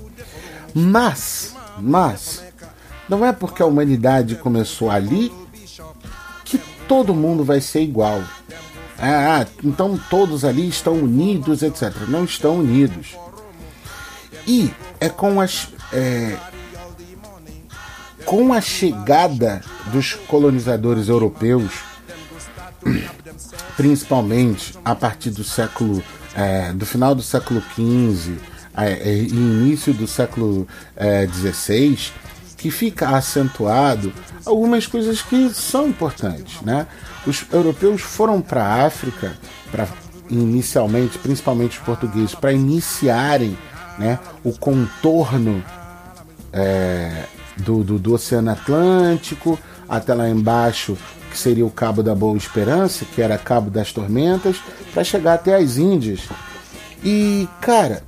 Mas, 0.74 1.54
mas, 1.78 2.42
não 3.08 3.24
é 3.24 3.32
porque 3.32 3.62
a 3.62 3.66
humanidade 3.66 4.34
começou 4.34 4.90
ali 4.90 5.32
que 6.44 6.58
todo 6.88 7.14
mundo 7.14 7.44
vai 7.44 7.60
ser 7.60 7.82
igual. 7.82 8.24
Ah, 8.98 9.40
ah, 9.42 9.46
então 9.62 9.98
todos 10.10 10.44
ali 10.44 10.68
estão 10.68 10.94
unidos, 10.94 11.62
etc. 11.62 11.94
Não 12.08 12.24
estão 12.24 12.56
unidos. 12.58 13.16
E 14.46 14.68
é 14.98 15.08
com 15.08 15.40
as. 15.40 15.68
É, 15.92 16.36
com 18.24 18.52
a 18.52 18.60
chegada 18.60 19.62
dos 19.92 20.14
colonizadores 20.14 21.08
europeus, 21.08 21.72
principalmente 23.76 24.74
a 24.84 24.94
partir 24.94 25.30
do 25.30 25.44
século. 25.44 26.02
É, 26.34 26.72
do 26.72 26.86
final 26.86 27.14
do 27.14 27.20
século 27.20 27.62
XV 27.74 28.38
é, 28.74 28.92
é, 28.92 29.14
e 29.14 29.28
início 29.28 29.92
do 29.92 30.06
século 30.06 30.66
XVI, 31.30 31.92
é, 31.92 32.56
que 32.56 32.70
fica 32.70 33.10
acentuado 33.10 34.10
algumas 34.46 34.86
coisas 34.86 35.20
que 35.20 35.50
são 35.50 35.88
importantes, 35.88 36.62
né? 36.62 36.86
Os 37.26 37.44
europeus 37.52 38.00
foram 38.00 38.40
para 38.40 38.64
a 38.64 38.86
África, 38.86 39.34
para 39.70 39.86
inicialmente, 40.30 41.18
principalmente 41.18 41.78
os 41.78 41.84
portugueses, 41.84 42.34
para 42.34 42.52
iniciarem 42.52 43.56
né, 43.98 44.18
o 44.42 44.52
contorno 44.52 45.62
é, 46.52 47.26
do, 47.58 47.84
do, 47.84 47.98
do 47.98 48.14
Oceano 48.14 48.50
Atlântico 48.50 49.58
até 49.88 50.14
lá 50.14 50.28
embaixo, 50.28 50.96
que 51.32 51.38
seria 51.38 51.64
o 51.64 51.70
Cabo 51.70 52.02
da 52.02 52.14
Boa 52.14 52.36
Esperança, 52.36 53.04
que 53.04 53.22
era 53.22 53.38
Cabo 53.38 53.70
das 53.70 53.92
Tormentas, 53.92 54.56
para 54.92 55.02
chegar 55.02 55.34
até 55.34 55.56
as 55.56 55.78
Índias. 55.78 56.20
E, 57.02 57.48
cara, 57.60 58.04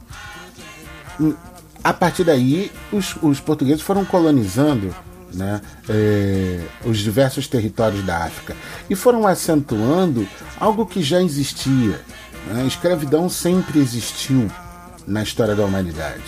a 1.82 1.92
partir 1.92 2.24
daí, 2.24 2.70
os, 2.92 3.16
os 3.22 3.40
portugueses 3.40 3.82
foram 3.82 4.04
colonizando 4.04 4.94
né, 5.32 5.60
é, 5.88 6.60
os 6.84 6.98
diversos 6.98 7.48
territórios 7.48 8.04
da 8.04 8.24
África 8.24 8.54
e 8.88 8.94
foram 8.94 9.26
acentuando 9.26 10.28
algo 10.60 10.86
que 10.86 11.02
já 11.02 11.20
existia. 11.20 12.00
Né? 12.46 12.62
A 12.62 12.64
escravidão 12.64 13.28
sempre 13.28 13.80
existiu 13.80 14.50
na 15.06 15.22
história 15.22 15.54
da 15.54 15.64
humanidade. 15.64 16.22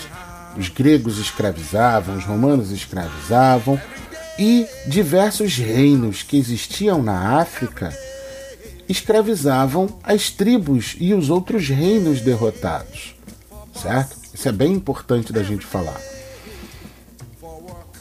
Os 0.56 0.68
gregos 0.68 1.18
escravizavam, 1.18 2.16
os 2.16 2.24
romanos 2.24 2.70
escravizavam 2.70 3.80
e 4.38 4.66
diversos 4.86 5.56
reinos 5.56 6.22
que 6.22 6.36
existiam 6.36 7.02
na 7.02 7.40
África 7.40 7.96
escravizavam 8.88 9.88
as 10.02 10.30
tribos 10.30 10.96
e 11.00 11.12
os 11.12 11.30
outros 11.30 11.68
reinos 11.68 12.20
derrotados, 12.20 13.16
certo? 13.74 14.16
Isso 14.32 14.48
é 14.48 14.52
bem 14.52 14.72
importante 14.72 15.32
da 15.32 15.42
gente 15.42 15.64
falar. 15.64 16.00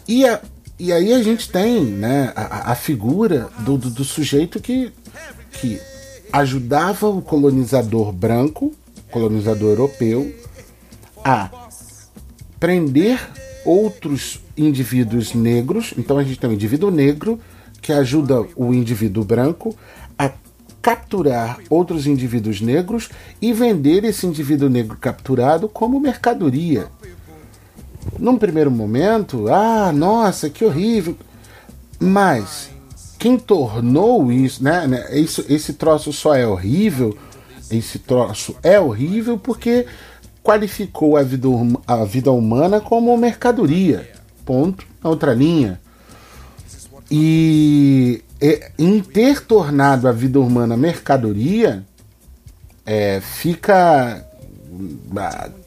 E, 0.07 0.25
a, 0.25 0.41
e 0.77 0.91
aí 0.91 1.13
a 1.13 1.23
gente 1.23 1.49
tem 1.49 1.83
né, 1.83 2.31
a, 2.35 2.71
a 2.71 2.75
figura 2.75 3.49
do, 3.59 3.77
do, 3.77 3.89
do 3.89 4.03
sujeito 4.03 4.59
que, 4.59 4.91
que 5.53 5.81
ajudava 6.31 7.07
o 7.09 7.21
colonizador 7.21 8.11
branco, 8.11 8.73
colonizador 9.09 9.69
europeu, 9.69 10.35
a 11.23 11.49
prender 12.59 13.19
outros 13.65 14.39
indivíduos 14.55 15.33
negros. 15.33 15.93
Então 15.97 16.17
a 16.17 16.23
gente 16.23 16.39
tem 16.39 16.49
um 16.49 16.53
indivíduo 16.53 16.91
negro 16.91 17.39
que 17.81 17.91
ajuda 17.91 18.45
o 18.55 18.73
indivíduo 18.73 19.23
branco 19.23 19.75
a 20.17 20.31
capturar 20.81 21.59
outros 21.69 22.05
indivíduos 22.05 22.61
negros 22.61 23.09
e 23.41 23.51
vender 23.51 24.03
esse 24.03 24.25
indivíduo 24.25 24.69
negro 24.69 24.97
capturado 24.97 25.67
como 25.67 25.99
mercadoria. 25.99 26.87
Num 28.19 28.37
primeiro 28.37 28.69
momento, 28.69 29.47
ah, 29.47 29.91
nossa, 29.91 30.49
que 30.49 30.63
horrível. 30.63 31.17
Mas 31.99 32.69
quem 33.17 33.37
tornou 33.37 34.31
isso, 34.31 34.63
né, 34.63 34.85
né? 34.85 35.19
Isso, 35.19 35.43
esse 35.49 35.73
troço 35.73 36.13
só 36.13 36.35
é 36.35 36.45
horrível, 36.45 37.17
esse 37.71 37.97
troço 37.97 38.55
é 38.61 38.79
horrível 38.79 39.37
porque 39.37 39.87
qualificou 40.45 41.17
a 41.17 41.23
vida, 41.23 41.47
a 41.87 42.05
vida 42.05 42.31
humana 42.31 42.79
como 42.79 43.17
mercadoria. 43.17 44.07
Ponto. 44.45 44.85
Outra 45.03 45.33
linha. 45.33 45.81
E 47.09 48.23
em 48.77 49.01
ter 49.01 49.41
tornado 49.41 50.07
a 50.07 50.11
vida 50.11 50.39
humana 50.39 50.77
mercadoria, 50.77 51.83
é, 52.85 53.19
fica 53.21 54.23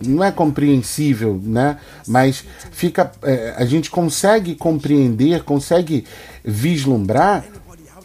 não 0.07 0.23
é 0.23 0.31
compreensível, 0.31 1.41
né? 1.43 1.79
Mas 2.07 2.45
fica, 2.71 3.11
é, 3.23 3.55
a 3.57 3.65
gente 3.65 3.91
consegue 3.91 4.55
compreender, 4.55 5.45
consegue 5.45 6.05
vislumbrar 6.45 7.45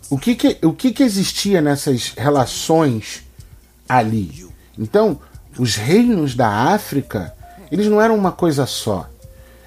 o 0.09 0.17
que 0.17 0.33
que, 0.33 0.57
o 0.63 0.71
que 0.71 0.93
que 0.93 1.03
existia 1.03 1.61
nessas 1.61 2.13
relações 2.17 3.23
ali. 3.87 4.47
Então, 4.79 5.19
os 5.57 5.75
reinos 5.75 6.36
da 6.36 6.48
África, 6.48 7.33
eles 7.72 7.88
não 7.88 8.01
eram 8.01 8.15
uma 8.15 8.31
coisa 8.31 8.65
só. 8.65 9.10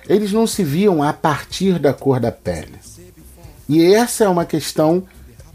Eles 0.08 0.32
não 0.32 0.46
se 0.46 0.62
viam 0.62 1.02
a 1.02 1.12
partir 1.12 1.78
da 1.78 1.92
cor 1.92 2.20
da 2.20 2.30
pele. 2.30 2.78
E 3.68 3.84
essa 3.84 4.24
é 4.24 4.28
uma 4.28 4.44
questão 4.44 5.02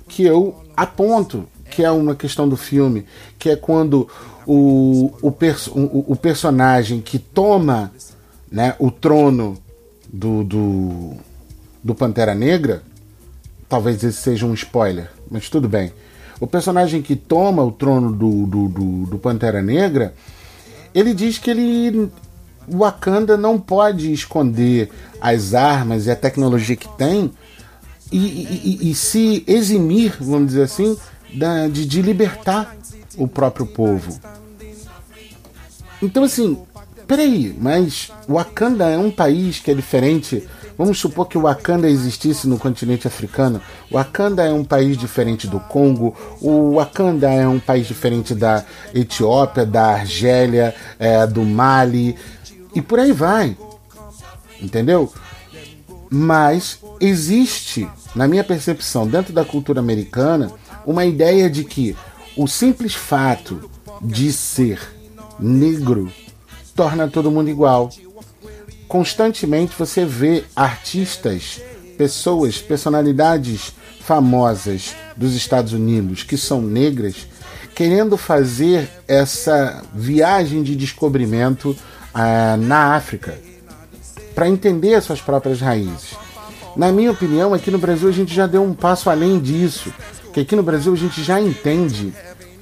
que 0.07 0.23
eu 0.23 0.61
aponto, 0.75 1.47
que 1.69 1.83
é 1.83 1.89
uma 1.89 2.15
questão 2.15 2.49
do 2.49 2.57
filme, 2.57 3.05
que 3.39 3.49
é 3.49 3.55
quando 3.55 4.09
o, 4.45 5.13
o, 5.21 5.29
o, 5.29 6.11
o 6.11 6.15
personagem 6.15 6.99
que 6.99 7.17
toma 7.17 7.91
né, 8.51 8.75
o 8.77 8.91
trono 8.91 9.57
do, 10.11 10.43
do, 10.43 11.13
do 11.81 11.95
Pantera 11.95 12.35
Negra, 12.35 12.83
talvez 13.69 14.03
esse 14.03 14.17
seja 14.17 14.45
um 14.45 14.53
spoiler, 14.53 15.09
mas 15.29 15.49
tudo 15.49 15.69
bem. 15.69 15.93
O 16.41 16.47
personagem 16.47 17.03
que 17.03 17.15
toma 17.15 17.63
o 17.63 17.71
trono 17.71 18.11
do, 18.11 18.47
do, 18.47 18.67
do, 18.67 19.05
do 19.05 19.19
Pantera 19.19 19.61
Negra, 19.61 20.15
ele 20.93 21.13
diz 21.13 21.37
que 21.37 21.51
ele 21.51 22.11
Wakanda 22.67 23.37
não 23.37 23.59
pode 23.59 24.11
esconder 24.11 24.89
as 25.21 25.53
armas 25.53 26.07
e 26.07 26.11
a 26.11 26.15
tecnologia 26.15 26.75
que 26.75 26.89
tem 26.97 27.31
e, 28.11 28.17
e, 28.17 28.91
e 28.91 28.95
se 28.95 29.43
eximir, 29.47 30.17
vamos 30.19 30.47
dizer 30.47 30.63
assim, 30.63 30.97
da, 31.33 31.67
de, 31.67 31.85
de 31.85 32.01
libertar 32.01 32.75
o 33.17 33.27
próprio 33.27 33.67
povo. 33.67 34.19
Então, 36.01 36.23
assim, 36.23 36.57
peraí, 37.07 37.55
mas 37.59 38.11
Wakanda 38.27 38.89
é 38.89 38.97
um 38.97 39.11
país 39.11 39.59
que 39.59 39.69
é 39.69 39.75
diferente. 39.75 40.47
Vamos 40.81 40.97
supor 40.97 41.27
que 41.27 41.37
o 41.37 41.41
Wakanda 41.41 41.87
existisse 41.87 42.47
no 42.47 42.57
continente 42.57 43.07
africano. 43.07 43.61
O 43.91 43.97
Wakanda 43.97 44.43
é 44.43 44.51
um 44.51 44.63
país 44.63 44.97
diferente 44.97 45.45
do 45.45 45.59
Congo. 45.59 46.17
O 46.41 46.77
Wakanda 46.77 47.31
é 47.31 47.47
um 47.47 47.59
país 47.59 47.85
diferente 47.85 48.33
da 48.33 48.65
Etiópia, 48.91 49.63
da 49.63 49.91
Argélia, 49.91 50.73
é, 50.97 51.27
do 51.27 51.43
Mali 51.43 52.15
e 52.73 52.81
por 52.81 52.97
aí 52.97 53.11
vai. 53.11 53.55
Entendeu? 54.59 55.13
Mas 56.09 56.79
existe, 56.99 57.87
na 58.15 58.27
minha 58.27 58.43
percepção, 58.43 59.05
dentro 59.07 59.31
da 59.31 59.45
cultura 59.45 59.79
americana, 59.79 60.51
uma 60.83 61.05
ideia 61.05 61.47
de 61.47 61.63
que 61.63 61.95
o 62.35 62.47
simples 62.47 62.95
fato 62.95 63.69
de 64.01 64.33
ser 64.33 64.81
negro 65.39 66.11
torna 66.75 67.07
todo 67.07 67.29
mundo 67.29 67.51
igual. 67.51 67.91
Constantemente 68.91 69.73
você 69.79 70.03
vê 70.03 70.43
artistas, 70.53 71.61
pessoas, 71.97 72.57
personalidades 72.57 73.71
famosas 74.01 74.93
dos 75.15 75.33
Estados 75.33 75.71
Unidos 75.71 76.23
que 76.23 76.35
são 76.35 76.61
negras 76.61 77.25
querendo 77.73 78.17
fazer 78.17 78.89
essa 79.07 79.81
viagem 79.95 80.61
de 80.61 80.75
descobrimento 80.75 81.69
uh, 81.69 82.57
na 82.57 82.93
África 82.93 83.39
para 84.35 84.49
entender 84.49 84.95
as 84.95 85.05
suas 85.05 85.21
próprias 85.21 85.61
raízes. 85.61 86.09
Na 86.75 86.91
minha 86.91 87.11
opinião, 87.11 87.53
aqui 87.53 87.71
no 87.71 87.77
Brasil 87.77 88.09
a 88.09 88.11
gente 88.11 88.35
já 88.35 88.45
deu 88.45 88.61
um 88.61 88.73
passo 88.73 89.09
além 89.09 89.39
disso 89.39 89.93
que 90.33 90.41
aqui 90.41 90.53
no 90.53 90.63
Brasil 90.63 90.91
a 90.91 90.97
gente 90.97 91.23
já 91.23 91.39
entende 91.39 92.13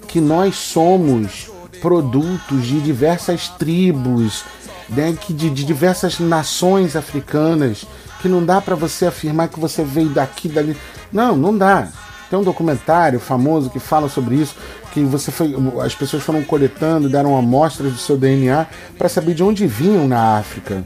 que 0.07 0.21
nós 0.21 0.55
somos 0.57 1.49
produtos 1.81 2.67
de 2.67 2.79
diversas 2.81 3.47
tribos, 3.47 4.43
né, 4.89 5.15
de, 5.29 5.49
de 5.49 5.63
diversas 5.63 6.19
nações 6.19 6.95
africanas, 6.95 7.85
que 8.21 8.27
não 8.27 8.45
dá 8.45 8.59
para 8.59 8.75
você 8.75 9.05
afirmar 9.05 9.47
que 9.47 9.59
você 9.59 9.83
veio 9.83 10.09
daqui, 10.09 10.47
dali. 10.49 10.75
Não, 11.11 11.35
não 11.35 11.57
dá. 11.57 11.89
Tem 12.29 12.37
um 12.37 12.43
documentário 12.43 13.19
famoso 13.19 13.69
que 13.69 13.79
fala 13.79 14.07
sobre 14.07 14.35
isso, 14.35 14.55
que 14.91 15.01
você 15.01 15.31
foi, 15.31 15.55
as 15.83 15.95
pessoas 15.95 16.23
foram 16.23 16.43
coletando, 16.43 17.09
deram 17.09 17.35
amostras 17.35 17.91
do 17.91 17.97
seu 17.97 18.17
DNA 18.17 18.67
para 18.97 19.09
saber 19.09 19.33
de 19.33 19.43
onde 19.43 19.65
vinham 19.65 20.07
na 20.07 20.37
África. 20.37 20.83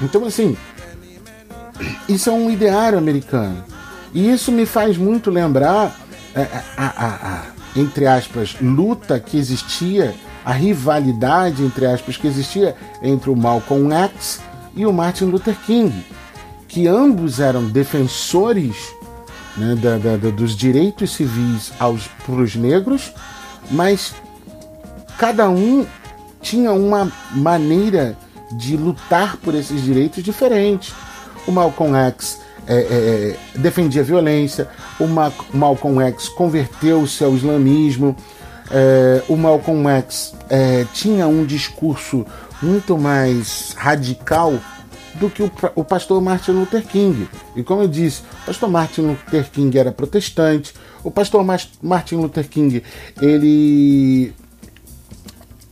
Então, 0.00 0.24
assim, 0.24 0.56
isso 2.08 2.30
é 2.30 2.32
um 2.32 2.50
ideário 2.50 2.98
americano. 2.98 3.64
E 4.14 4.30
isso 4.30 4.52
me 4.52 4.66
faz 4.66 4.96
muito 4.96 5.30
lembrar 5.30 5.96
a, 6.34 6.40
a, 6.76 6.86
a, 6.86 7.06
a, 7.06 7.42
entre 7.74 8.06
aspas, 8.06 8.56
luta 8.60 9.18
que 9.18 9.36
existia, 9.36 10.14
a 10.46 10.52
rivalidade, 10.52 11.64
entre 11.64 11.86
aspas, 11.86 12.16
que 12.16 12.28
existia 12.28 12.76
entre 13.02 13.28
o 13.30 13.34
Malcolm 13.34 13.92
X 13.92 14.40
e 14.76 14.86
o 14.86 14.92
Martin 14.92 15.24
Luther 15.24 15.56
King, 15.66 15.92
que 16.68 16.86
ambos 16.86 17.40
eram 17.40 17.64
defensores 17.64 18.94
né, 19.56 19.74
da, 19.74 19.98
da, 19.98 20.30
dos 20.30 20.54
direitos 20.54 21.14
civis 21.14 21.72
para 22.24 22.40
os 22.40 22.54
negros, 22.54 23.12
mas 23.72 24.14
cada 25.18 25.50
um 25.50 25.84
tinha 26.40 26.70
uma 26.70 27.10
maneira 27.32 28.16
de 28.52 28.76
lutar 28.76 29.38
por 29.38 29.52
esses 29.52 29.82
direitos 29.82 30.22
diferentes. 30.22 30.94
O 31.44 31.50
Malcolm 31.50 31.96
X 31.96 32.40
é, 32.68 32.74
é, 32.74 32.78
é, 33.56 33.58
defendia 33.58 34.02
a 34.02 34.04
violência, 34.04 34.68
o 35.00 35.08
Malcolm 35.56 36.00
X 36.02 36.28
converteu-se 36.28 37.24
ao 37.24 37.34
islamismo, 37.34 38.14
é, 38.70 39.22
o 39.28 39.36
Malcolm 39.36 39.88
X 39.88 40.34
é, 40.48 40.84
tinha 40.92 41.26
um 41.26 41.44
discurso 41.44 42.26
muito 42.62 42.96
mais 42.96 43.74
radical 43.76 44.54
do 45.14 45.30
que 45.30 45.42
o, 45.42 45.50
o, 45.74 45.84
pastor 45.84 46.20
Martin 46.20 46.52
Luther 46.52 46.82
King. 46.82 47.28
E 47.54 47.62
como 47.62 47.82
eu 47.82 47.88
disse, 47.88 48.22
o 48.42 48.46
pastor 48.46 48.70
Martin 48.70 49.00
Luther 49.02 49.50
King 49.50 49.78
era 49.78 49.90
protestante, 49.92 50.74
o 51.02 51.10
pastor 51.10 51.44
Martin 51.82 52.16
Luther 52.16 52.48
King 52.48 52.82
ele 53.20 54.32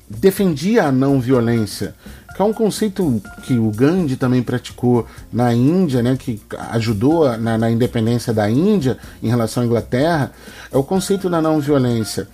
defendia 0.08 0.84
a 0.84 0.92
não 0.92 1.20
violência 1.20 1.94
que 2.34 2.42
é 2.42 2.44
um 2.44 2.52
conceito 2.52 3.22
que 3.44 3.56
o 3.56 3.70
Gandhi 3.70 4.16
também 4.16 4.42
praticou 4.42 5.06
na 5.32 5.54
Índia, 5.54 6.02
né, 6.02 6.16
que 6.18 6.42
ajudou 6.72 7.38
na, 7.38 7.56
na, 7.56 7.70
independência 7.70 8.32
da 8.32 8.50
Índia 8.50 8.98
em 9.22 9.28
relação 9.28 9.62
à 9.62 9.66
Inglaterra, 9.66 10.32
é 10.70 10.76
o 10.76 10.82
conceito 10.82 11.30
da 11.30 11.40
não 11.40 11.60
violência. 11.60 12.26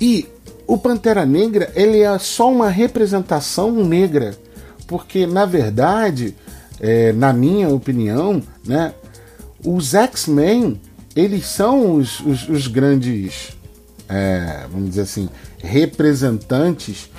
E 0.00 0.26
o 0.66 0.78
Pantera 0.78 1.26
Negra 1.26 1.70
ele 1.74 2.00
é 2.00 2.18
só 2.18 2.50
uma 2.50 2.68
representação 2.68 3.72
negra, 3.84 4.36
porque 4.86 5.26
na 5.26 5.44
verdade, 5.44 6.34
é, 6.80 7.12
na 7.12 7.32
minha 7.32 7.68
opinião, 7.68 8.42
né, 8.64 8.94
os 9.64 9.94
X-Men 9.94 10.80
eles 11.14 11.46
são 11.46 11.96
os, 11.96 12.20
os, 12.20 12.48
os 12.48 12.66
grandes, 12.66 13.56
é, 14.08 14.66
vamos 14.70 14.90
dizer 14.90 15.02
assim, 15.02 15.28
representantes 15.58 17.10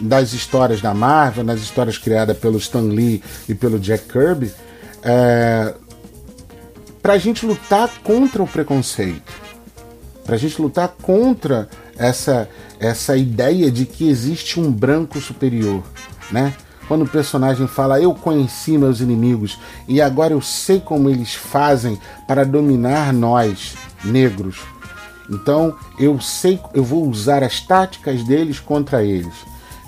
das 0.00 0.32
histórias 0.32 0.80
da 0.80 0.94
Marvel, 0.94 1.44
nas 1.44 1.60
histórias 1.60 1.98
criadas 1.98 2.36
pelo 2.36 2.58
Stan 2.58 2.82
Lee 2.82 3.22
e 3.48 3.54
pelo 3.54 3.78
Jack 3.78 4.04
Kirby, 4.04 4.52
é, 5.02 5.74
para 7.02 7.14
a 7.14 7.18
gente 7.18 7.44
lutar 7.44 7.90
contra 8.02 8.42
o 8.42 8.46
preconceito. 8.46 9.32
para 10.24 10.36
a 10.36 10.38
gente 10.38 10.60
lutar 10.62 10.88
contra 11.02 11.68
essa, 12.02 12.48
essa 12.80 13.16
ideia 13.16 13.70
de 13.70 13.86
que 13.86 14.08
existe 14.08 14.58
um 14.58 14.70
branco 14.70 15.20
superior, 15.20 15.82
né? 16.30 16.52
Quando 16.88 17.02
o 17.02 17.08
personagem 17.08 17.66
fala 17.66 18.00
eu 18.00 18.12
conheci 18.12 18.76
meus 18.76 19.00
inimigos 19.00 19.58
e 19.88 20.02
agora 20.02 20.34
eu 20.34 20.42
sei 20.42 20.80
como 20.80 21.08
eles 21.08 21.32
fazem 21.32 21.98
para 22.26 22.44
dominar 22.44 23.12
nós, 23.12 23.74
negros. 24.04 24.58
Então 25.30 25.74
eu 25.98 26.20
sei, 26.20 26.60
eu 26.74 26.82
vou 26.82 27.08
usar 27.08 27.42
as 27.44 27.60
táticas 27.60 28.24
deles 28.24 28.58
contra 28.58 29.02
eles. 29.04 29.32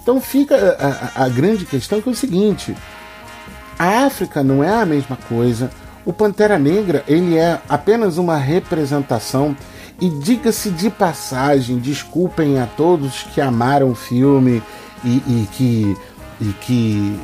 Então 0.00 0.20
fica 0.20 0.54
a, 1.16 1.24
a, 1.24 1.28
grande 1.28 1.66
questão 1.66 2.00
que 2.00 2.08
é 2.08 2.12
o 2.12 2.16
seguinte: 2.16 2.74
a 3.78 4.06
África 4.06 4.42
não 4.42 4.62
é 4.62 4.72
a 4.72 4.86
mesma 4.86 5.18
coisa. 5.28 5.70
O 6.06 6.12
Pantera 6.12 6.58
Negra 6.58 7.02
ele 7.08 7.36
é 7.36 7.60
apenas 7.68 8.18
uma 8.18 8.36
representação 8.36 9.56
e 10.00 10.08
diga-se 10.08 10.70
de 10.70 10.90
passagem, 10.90 11.78
desculpem 11.78 12.58
a 12.58 12.66
todos 12.66 13.22
que 13.34 13.40
amaram 13.40 13.90
o 13.90 13.94
filme 13.94 14.62
e, 15.04 15.08
e, 15.08 15.48
que, 15.52 15.96
e 16.40 16.52
que 16.60 17.20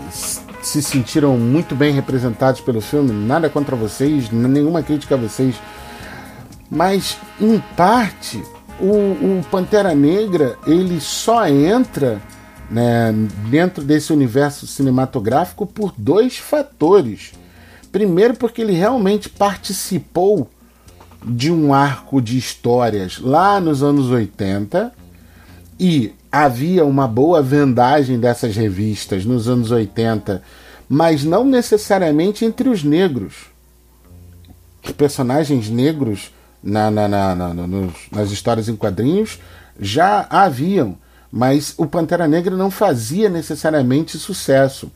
se 0.63 0.83
sentiram 0.83 1.37
muito 1.37 1.75
bem 1.75 1.93
representados 1.93 2.61
pelo 2.61 2.81
filme. 2.81 3.13
Nada 3.13 3.49
contra 3.49 3.75
vocês, 3.75 4.31
nenhuma 4.31 4.83
crítica 4.83 5.15
a 5.15 5.19
vocês. 5.19 5.57
Mas, 6.71 7.19
em 7.41 7.59
parte, 7.77 8.43
o, 8.79 9.39
o 9.39 9.45
Pantera 9.51 9.95
Negra 9.95 10.57
ele 10.67 11.01
só 11.01 11.47
entra 11.49 12.21
né, 12.71 13.13
dentro 13.49 13.83
desse 13.83 14.13
universo 14.13 14.67
cinematográfico 14.67 15.67
por 15.67 15.93
dois 15.97 16.39
fatores. 16.39 17.33
Primeiro, 17.91 18.35
porque 18.35 18.63
ele 18.63 18.73
realmente 18.73 19.29
participou 19.29 20.49
de 21.25 21.51
um 21.51 21.75
arco 21.75 22.21
de 22.21 22.39
histórias 22.39 23.19
lá 23.19 23.61
nos 23.61 23.83
anos 23.83 24.11
80 24.11 24.93
e 25.79 26.13
havia 26.31 26.85
uma 26.85 27.09
boa 27.09 27.43
vendagem 27.43 28.19
dessas 28.19 28.55
revistas 28.57 29.25
nos 29.25 29.49
anos 29.49 29.71
80, 29.71 30.43
mas 30.89 31.25
não 31.25 31.45
necessariamente 31.45 32.45
entre 32.45 32.69
os 32.69 32.85
negros. 32.85 33.51
Os 34.85 34.93
personagens 34.93 35.69
negros 35.69 36.31
na, 36.63 36.91
na, 36.91 37.09
na, 37.09 37.35
nos, 37.55 37.93
nas 38.11 38.31
histórias 38.31 38.69
em 38.69 38.77
quadrinhos 38.77 39.39
já 39.79 40.27
haviam, 40.31 40.97
mas 41.33 41.75
o 41.77 41.87
Pantera 41.87 42.29
Negra 42.29 42.57
não 42.57 42.71
fazia 42.71 43.29
necessariamente 43.29 44.19
sucesso. 44.19 44.91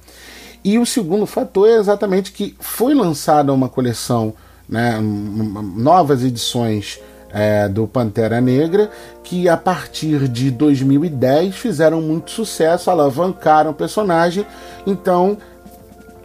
E 0.63 0.79
o 0.79 0.87
segundo 0.87 1.27
fator 1.27 1.69
é 1.69 1.77
exatamente 1.77 2.33
que 2.33 2.57
foi 2.59 2.95
lançada 2.95 3.53
uma 3.53 3.69
coleção 3.69 4.35
né, 4.68 4.98
novas 5.00 6.24
edições 6.24 7.00
é, 7.35 7.68
do 7.68 7.87
Pantera 7.87 8.40
Negra, 8.40 8.90
que 9.22 9.48
a 9.48 9.57
partir 9.57 10.29
de 10.29 10.50
2010 10.50 11.55
fizeram 11.57 12.00
muito 12.00 12.31
sucesso, 12.31 12.90
alavancaram 12.90 13.72
o 13.72 13.74
personagem, 13.74 14.46
então 14.87 15.37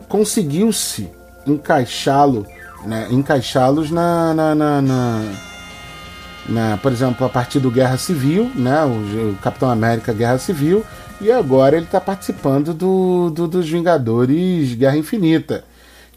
conseguiu-se 0.08 1.10
encaixá-lo, 1.48 2.46
né, 2.86 3.08
encaixá-los 3.10 3.90
na, 3.90 4.34
na, 4.34 4.56
na, 4.56 4.82
na, 4.82 5.22
na, 6.48 6.78
por 6.78 6.92
exemplo, 6.92 7.26
a 7.26 7.30
partir 7.30 7.60
do 7.60 7.72
Guerra 7.72 7.98
Civil, 7.98 8.52
né, 8.56 8.84
o, 8.86 9.36
Capitão 9.42 9.70
América 9.70 10.14
Guerra 10.14 10.38
Civil, 10.38 10.86
e 11.20 11.32
agora 11.32 11.76
ele 11.76 11.86
está 11.86 12.00
participando 12.00 12.74
do, 12.74 13.30
do, 13.32 13.48
dos 13.48 13.70
Vingadores 13.70 14.74
Guerra 14.76 14.98
Infinita 14.98 15.64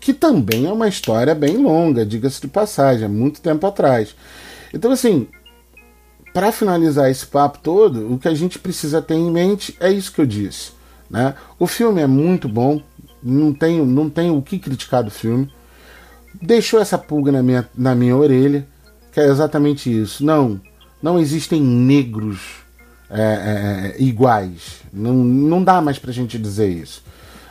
que 0.03 0.13
também 0.13 0.67
é 0.67 0.73
uma 0.73 0.89
história 0.89 1.33
bem 1.33 1.57
longa, 1.59 2.05
diga-se 2.05 2.41
de 2.41 2.49
passagem, 2.49 3.07
há 3.07 3.09
muito 3.09 3.41
tempo 3.41 3.65
atrás. 3.65 4.17
Então, 4.75 4.91
assim, 4.91 5.29
para 6.35 6.51
finalizar 6.51 7.09
esse 7.09 7.25
papo 7.25 7.61
todo, 7.63 8.13
o 8.13 8.19
que 8.19 8.27
a 8.27 8.35
gente 8.35 8.59
precisa 8.59 9.01
ter 9.01 9.15
em 9.15 9.31
mente 9.31 9.77
é 9.79 9.93
isso 9.93 10.13
que 10.13 10.21
eu 10.21 10.27
disse. 10.27 10.73
Né? 11.09 11.37
O 11.57 11.69
filme 11.69 12.01
é 12.01 12.07
muito 12.09 12.49
bom, 12.49 12.83
não 13.23 13.55
tenho, 13.55 13.87
não 13.87 14.11
tenho 14.11 14.37
o 14.37 14.43
que 14.43 14.59
criticar 14.59 15.05
do 15.05 15.11
filme. 15.11 15.49
Deixou 16.35 16.81
essa 16.81 16.99
pulga 16.99 17.31
na 17.31 17.43
minha, 17.43 17.69
na 17.73 17.95
minha 17.95 18.17
orelha, 18.17 18.67
que 19.13 19.21
é 19.21 19.29
exatamente 19.29 19.89
isso. 19.89 20.25
Não, 20.25 20.61
não 21.01 21.17
existem 21.17 21.63
negros 21.63 22.41
é, 23.09 23.95
é, 23.99 24.03
iguais. 24.03 24.81
Não, 24.93 25.15
não 25.15 25.63
dá 25.63 25.81
mais 25.81 25.97
para 25.97 26.11
a 26.11 26.15
gente 26.15 26.37
dizer 26.41 26.71
isso. 26.71 27.05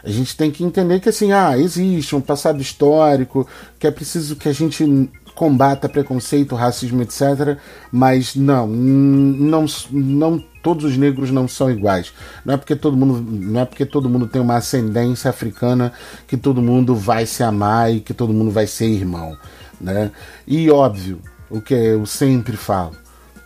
A 0.04 0.10
gente 0.10 0.36
tem 0.36 0.50
que 0.50 0.64
entender 0.64 1.00
que 1.00 1.10
assim, 1.10 1.32
ah, 1.32 1.58
existe 1.58 2.16
um 2.16 2.22
passado 2.22 2.62
histórico, 2.62 3.48
que 3.80 3.88
é 3.88 3.92
preciso 3.92 4.36
que 4.36 4.50
a 4.50 4.54
gente 4.54 5.10
combata 5.36 5.90
preconceito, 5.90 6.56
racismo, 6.56 7.02
etc. 7.02 7.58
Mas 7.92 8.36
não, 8.36 8.68
não, 8.68 9.66
não 9.92 10.44
todos 10.62 10.86
os 10.86 10.98
negros 10.98 11.32
não 11.32 11.48
são 11.48 11.70
iguais. 11.70 12.14
Não 12.46 12.54
é 12.54 12.58
porque 12.58 12.76
todo 12.76 12.96
mundo, 12.96 13.22
não 13.22 13.62
é 13.62 13.66
porque 13.66 13.86
todo 13.86 14.10
mundo 14.10 14.28
tem 14.28 14.42
uma 14.42 14.58
ascendência 14.58 15.30
africana 15.30 15.92
que 16.28 16.38
todo 16.38 16.62
mundo 16.62 16.96
vai 16.96 17.26
se 17.26 17.44
amar 17.44 17.94
e 17.94 18.00
que 18.00 18.14
todo 18.14 18.34
mundo 18.34 18.52
vai 18.52 18.68
ser 18.68 18.88
irmão, 18.88 19.38
né? 19.80 20.12
E 20.48 20.70
óbvio, 20.70 21.20
o 21.50 21.62
que 21.62 21.74
eu 21.74 22.06
sempre 22.06 22.56
falo, 22.56 22.96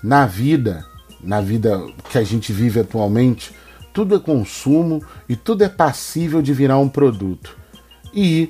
na 0.04 0.26
vida, 0.26 0.86
na 1.22 1.42
vida 1.42 1.82
que 2.10 2.18
a 2.18 2.24
gente 2.24 2.52
vive 2.54 2.80
atualmente, 2.80 3.54
tudo 3.96 4.14
é 4.14 4.20
consumo 4.20 5.02
e 5.28 5.38
tudo 5.38 5.64
é 5.64 5.70
passível 5.70 6.42
de 6.42 6.54
virar 6.54 6.78
um 6.78 6.90
produto. 6.90 7.58
E 8.14 8.50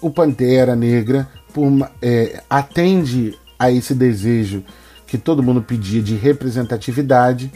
o 0.00 0.08
Pantera 0.10 0.76
Negra 0.76 1.28
por, 1.52 1.90
é, 2.00 2.40
atende 2.48 3.36
a 3.58 3.68
esse 3.68 3.96
desejo 3.96 4.64
que 5.08 5.18
todo 5.18 5.42
mundo 5.42 5.60
pedia 5.60 6.00
de 6.00 6.14
representatividade, 6.14 7.52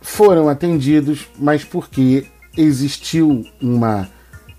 foram 0.00 0.48
atendidos, 0.48 1.28
mas 1.38 1.62
porque 1.62 2.26
existiu 2.56 3.44
uma 3.60 4.08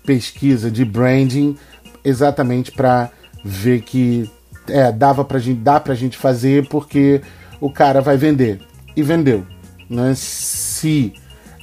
pesquisa 0.06 0.70
de 0.70 0.84
branding 0.84 1.56
exatamente 2.04 2.70
para 2.70 3.10
ver 3.44 3.82
que 3.82 4.30
é, 4.68 4.92
dava 4.92 5.24
pra 5.24 5.40
gente, 5.40 5.58
dá 5.58 5.80
pra 5.80 5.96
gente 5.96 6.16
fazer 6.16 6.68
porque 6.68 7.20
o 7.60 7.72
cara 7.72 8.00
vai 8.00 8.16
vender. 8.16 8.60
E 8.96 9.02
vendeu. 9.02 9.44
Né? 9.90 10.14
Se 10.14 11.12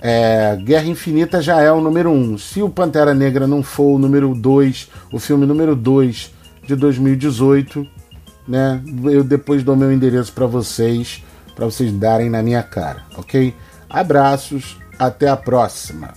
é, 0.01 0.55
Guerra 0.55 0.85
Infinita 0.85 1.41
já 1.41 1.61
é 1.61 1.71
o 1.71 1.81
número 1.81 2.09
1. 2.09 2.13
Um. 2.13 2.37
Se 2.37 2.61
o 2.61 2.69
Pantera 2.69 3.13
Negra 3.13 3.45
não 3.45 3.61
for 3.61 3.95
o 3.95 3.99
número 3.99 4.33
2, 4.33 4.89
o 5.11 5.19
filme 5.19 5.45
número 5.45 5.75
2 5.75 6.31
de 6.65 6.75
2018, 6.75 7.85
né? 8.47 8.81
Eu 9.05 9.23
depois 9.23 9.63
dou 9.63 9.75
meu 9.75 9.91
endereço 9.91 10.31
para 10.33 10.45
vocês, 10.45 11.23
para 11.55 11.65
vocês 11.65 11.91
darem 11.91 12.29
na 12.29 12.41
minha 12.41 12.63
cara, 12.63 13.03
ok? 13.17 13.53
Abraços, 13.89 14.77
até 14.97 15.27
a 15.27 15.35
próxima. 15.35 16.13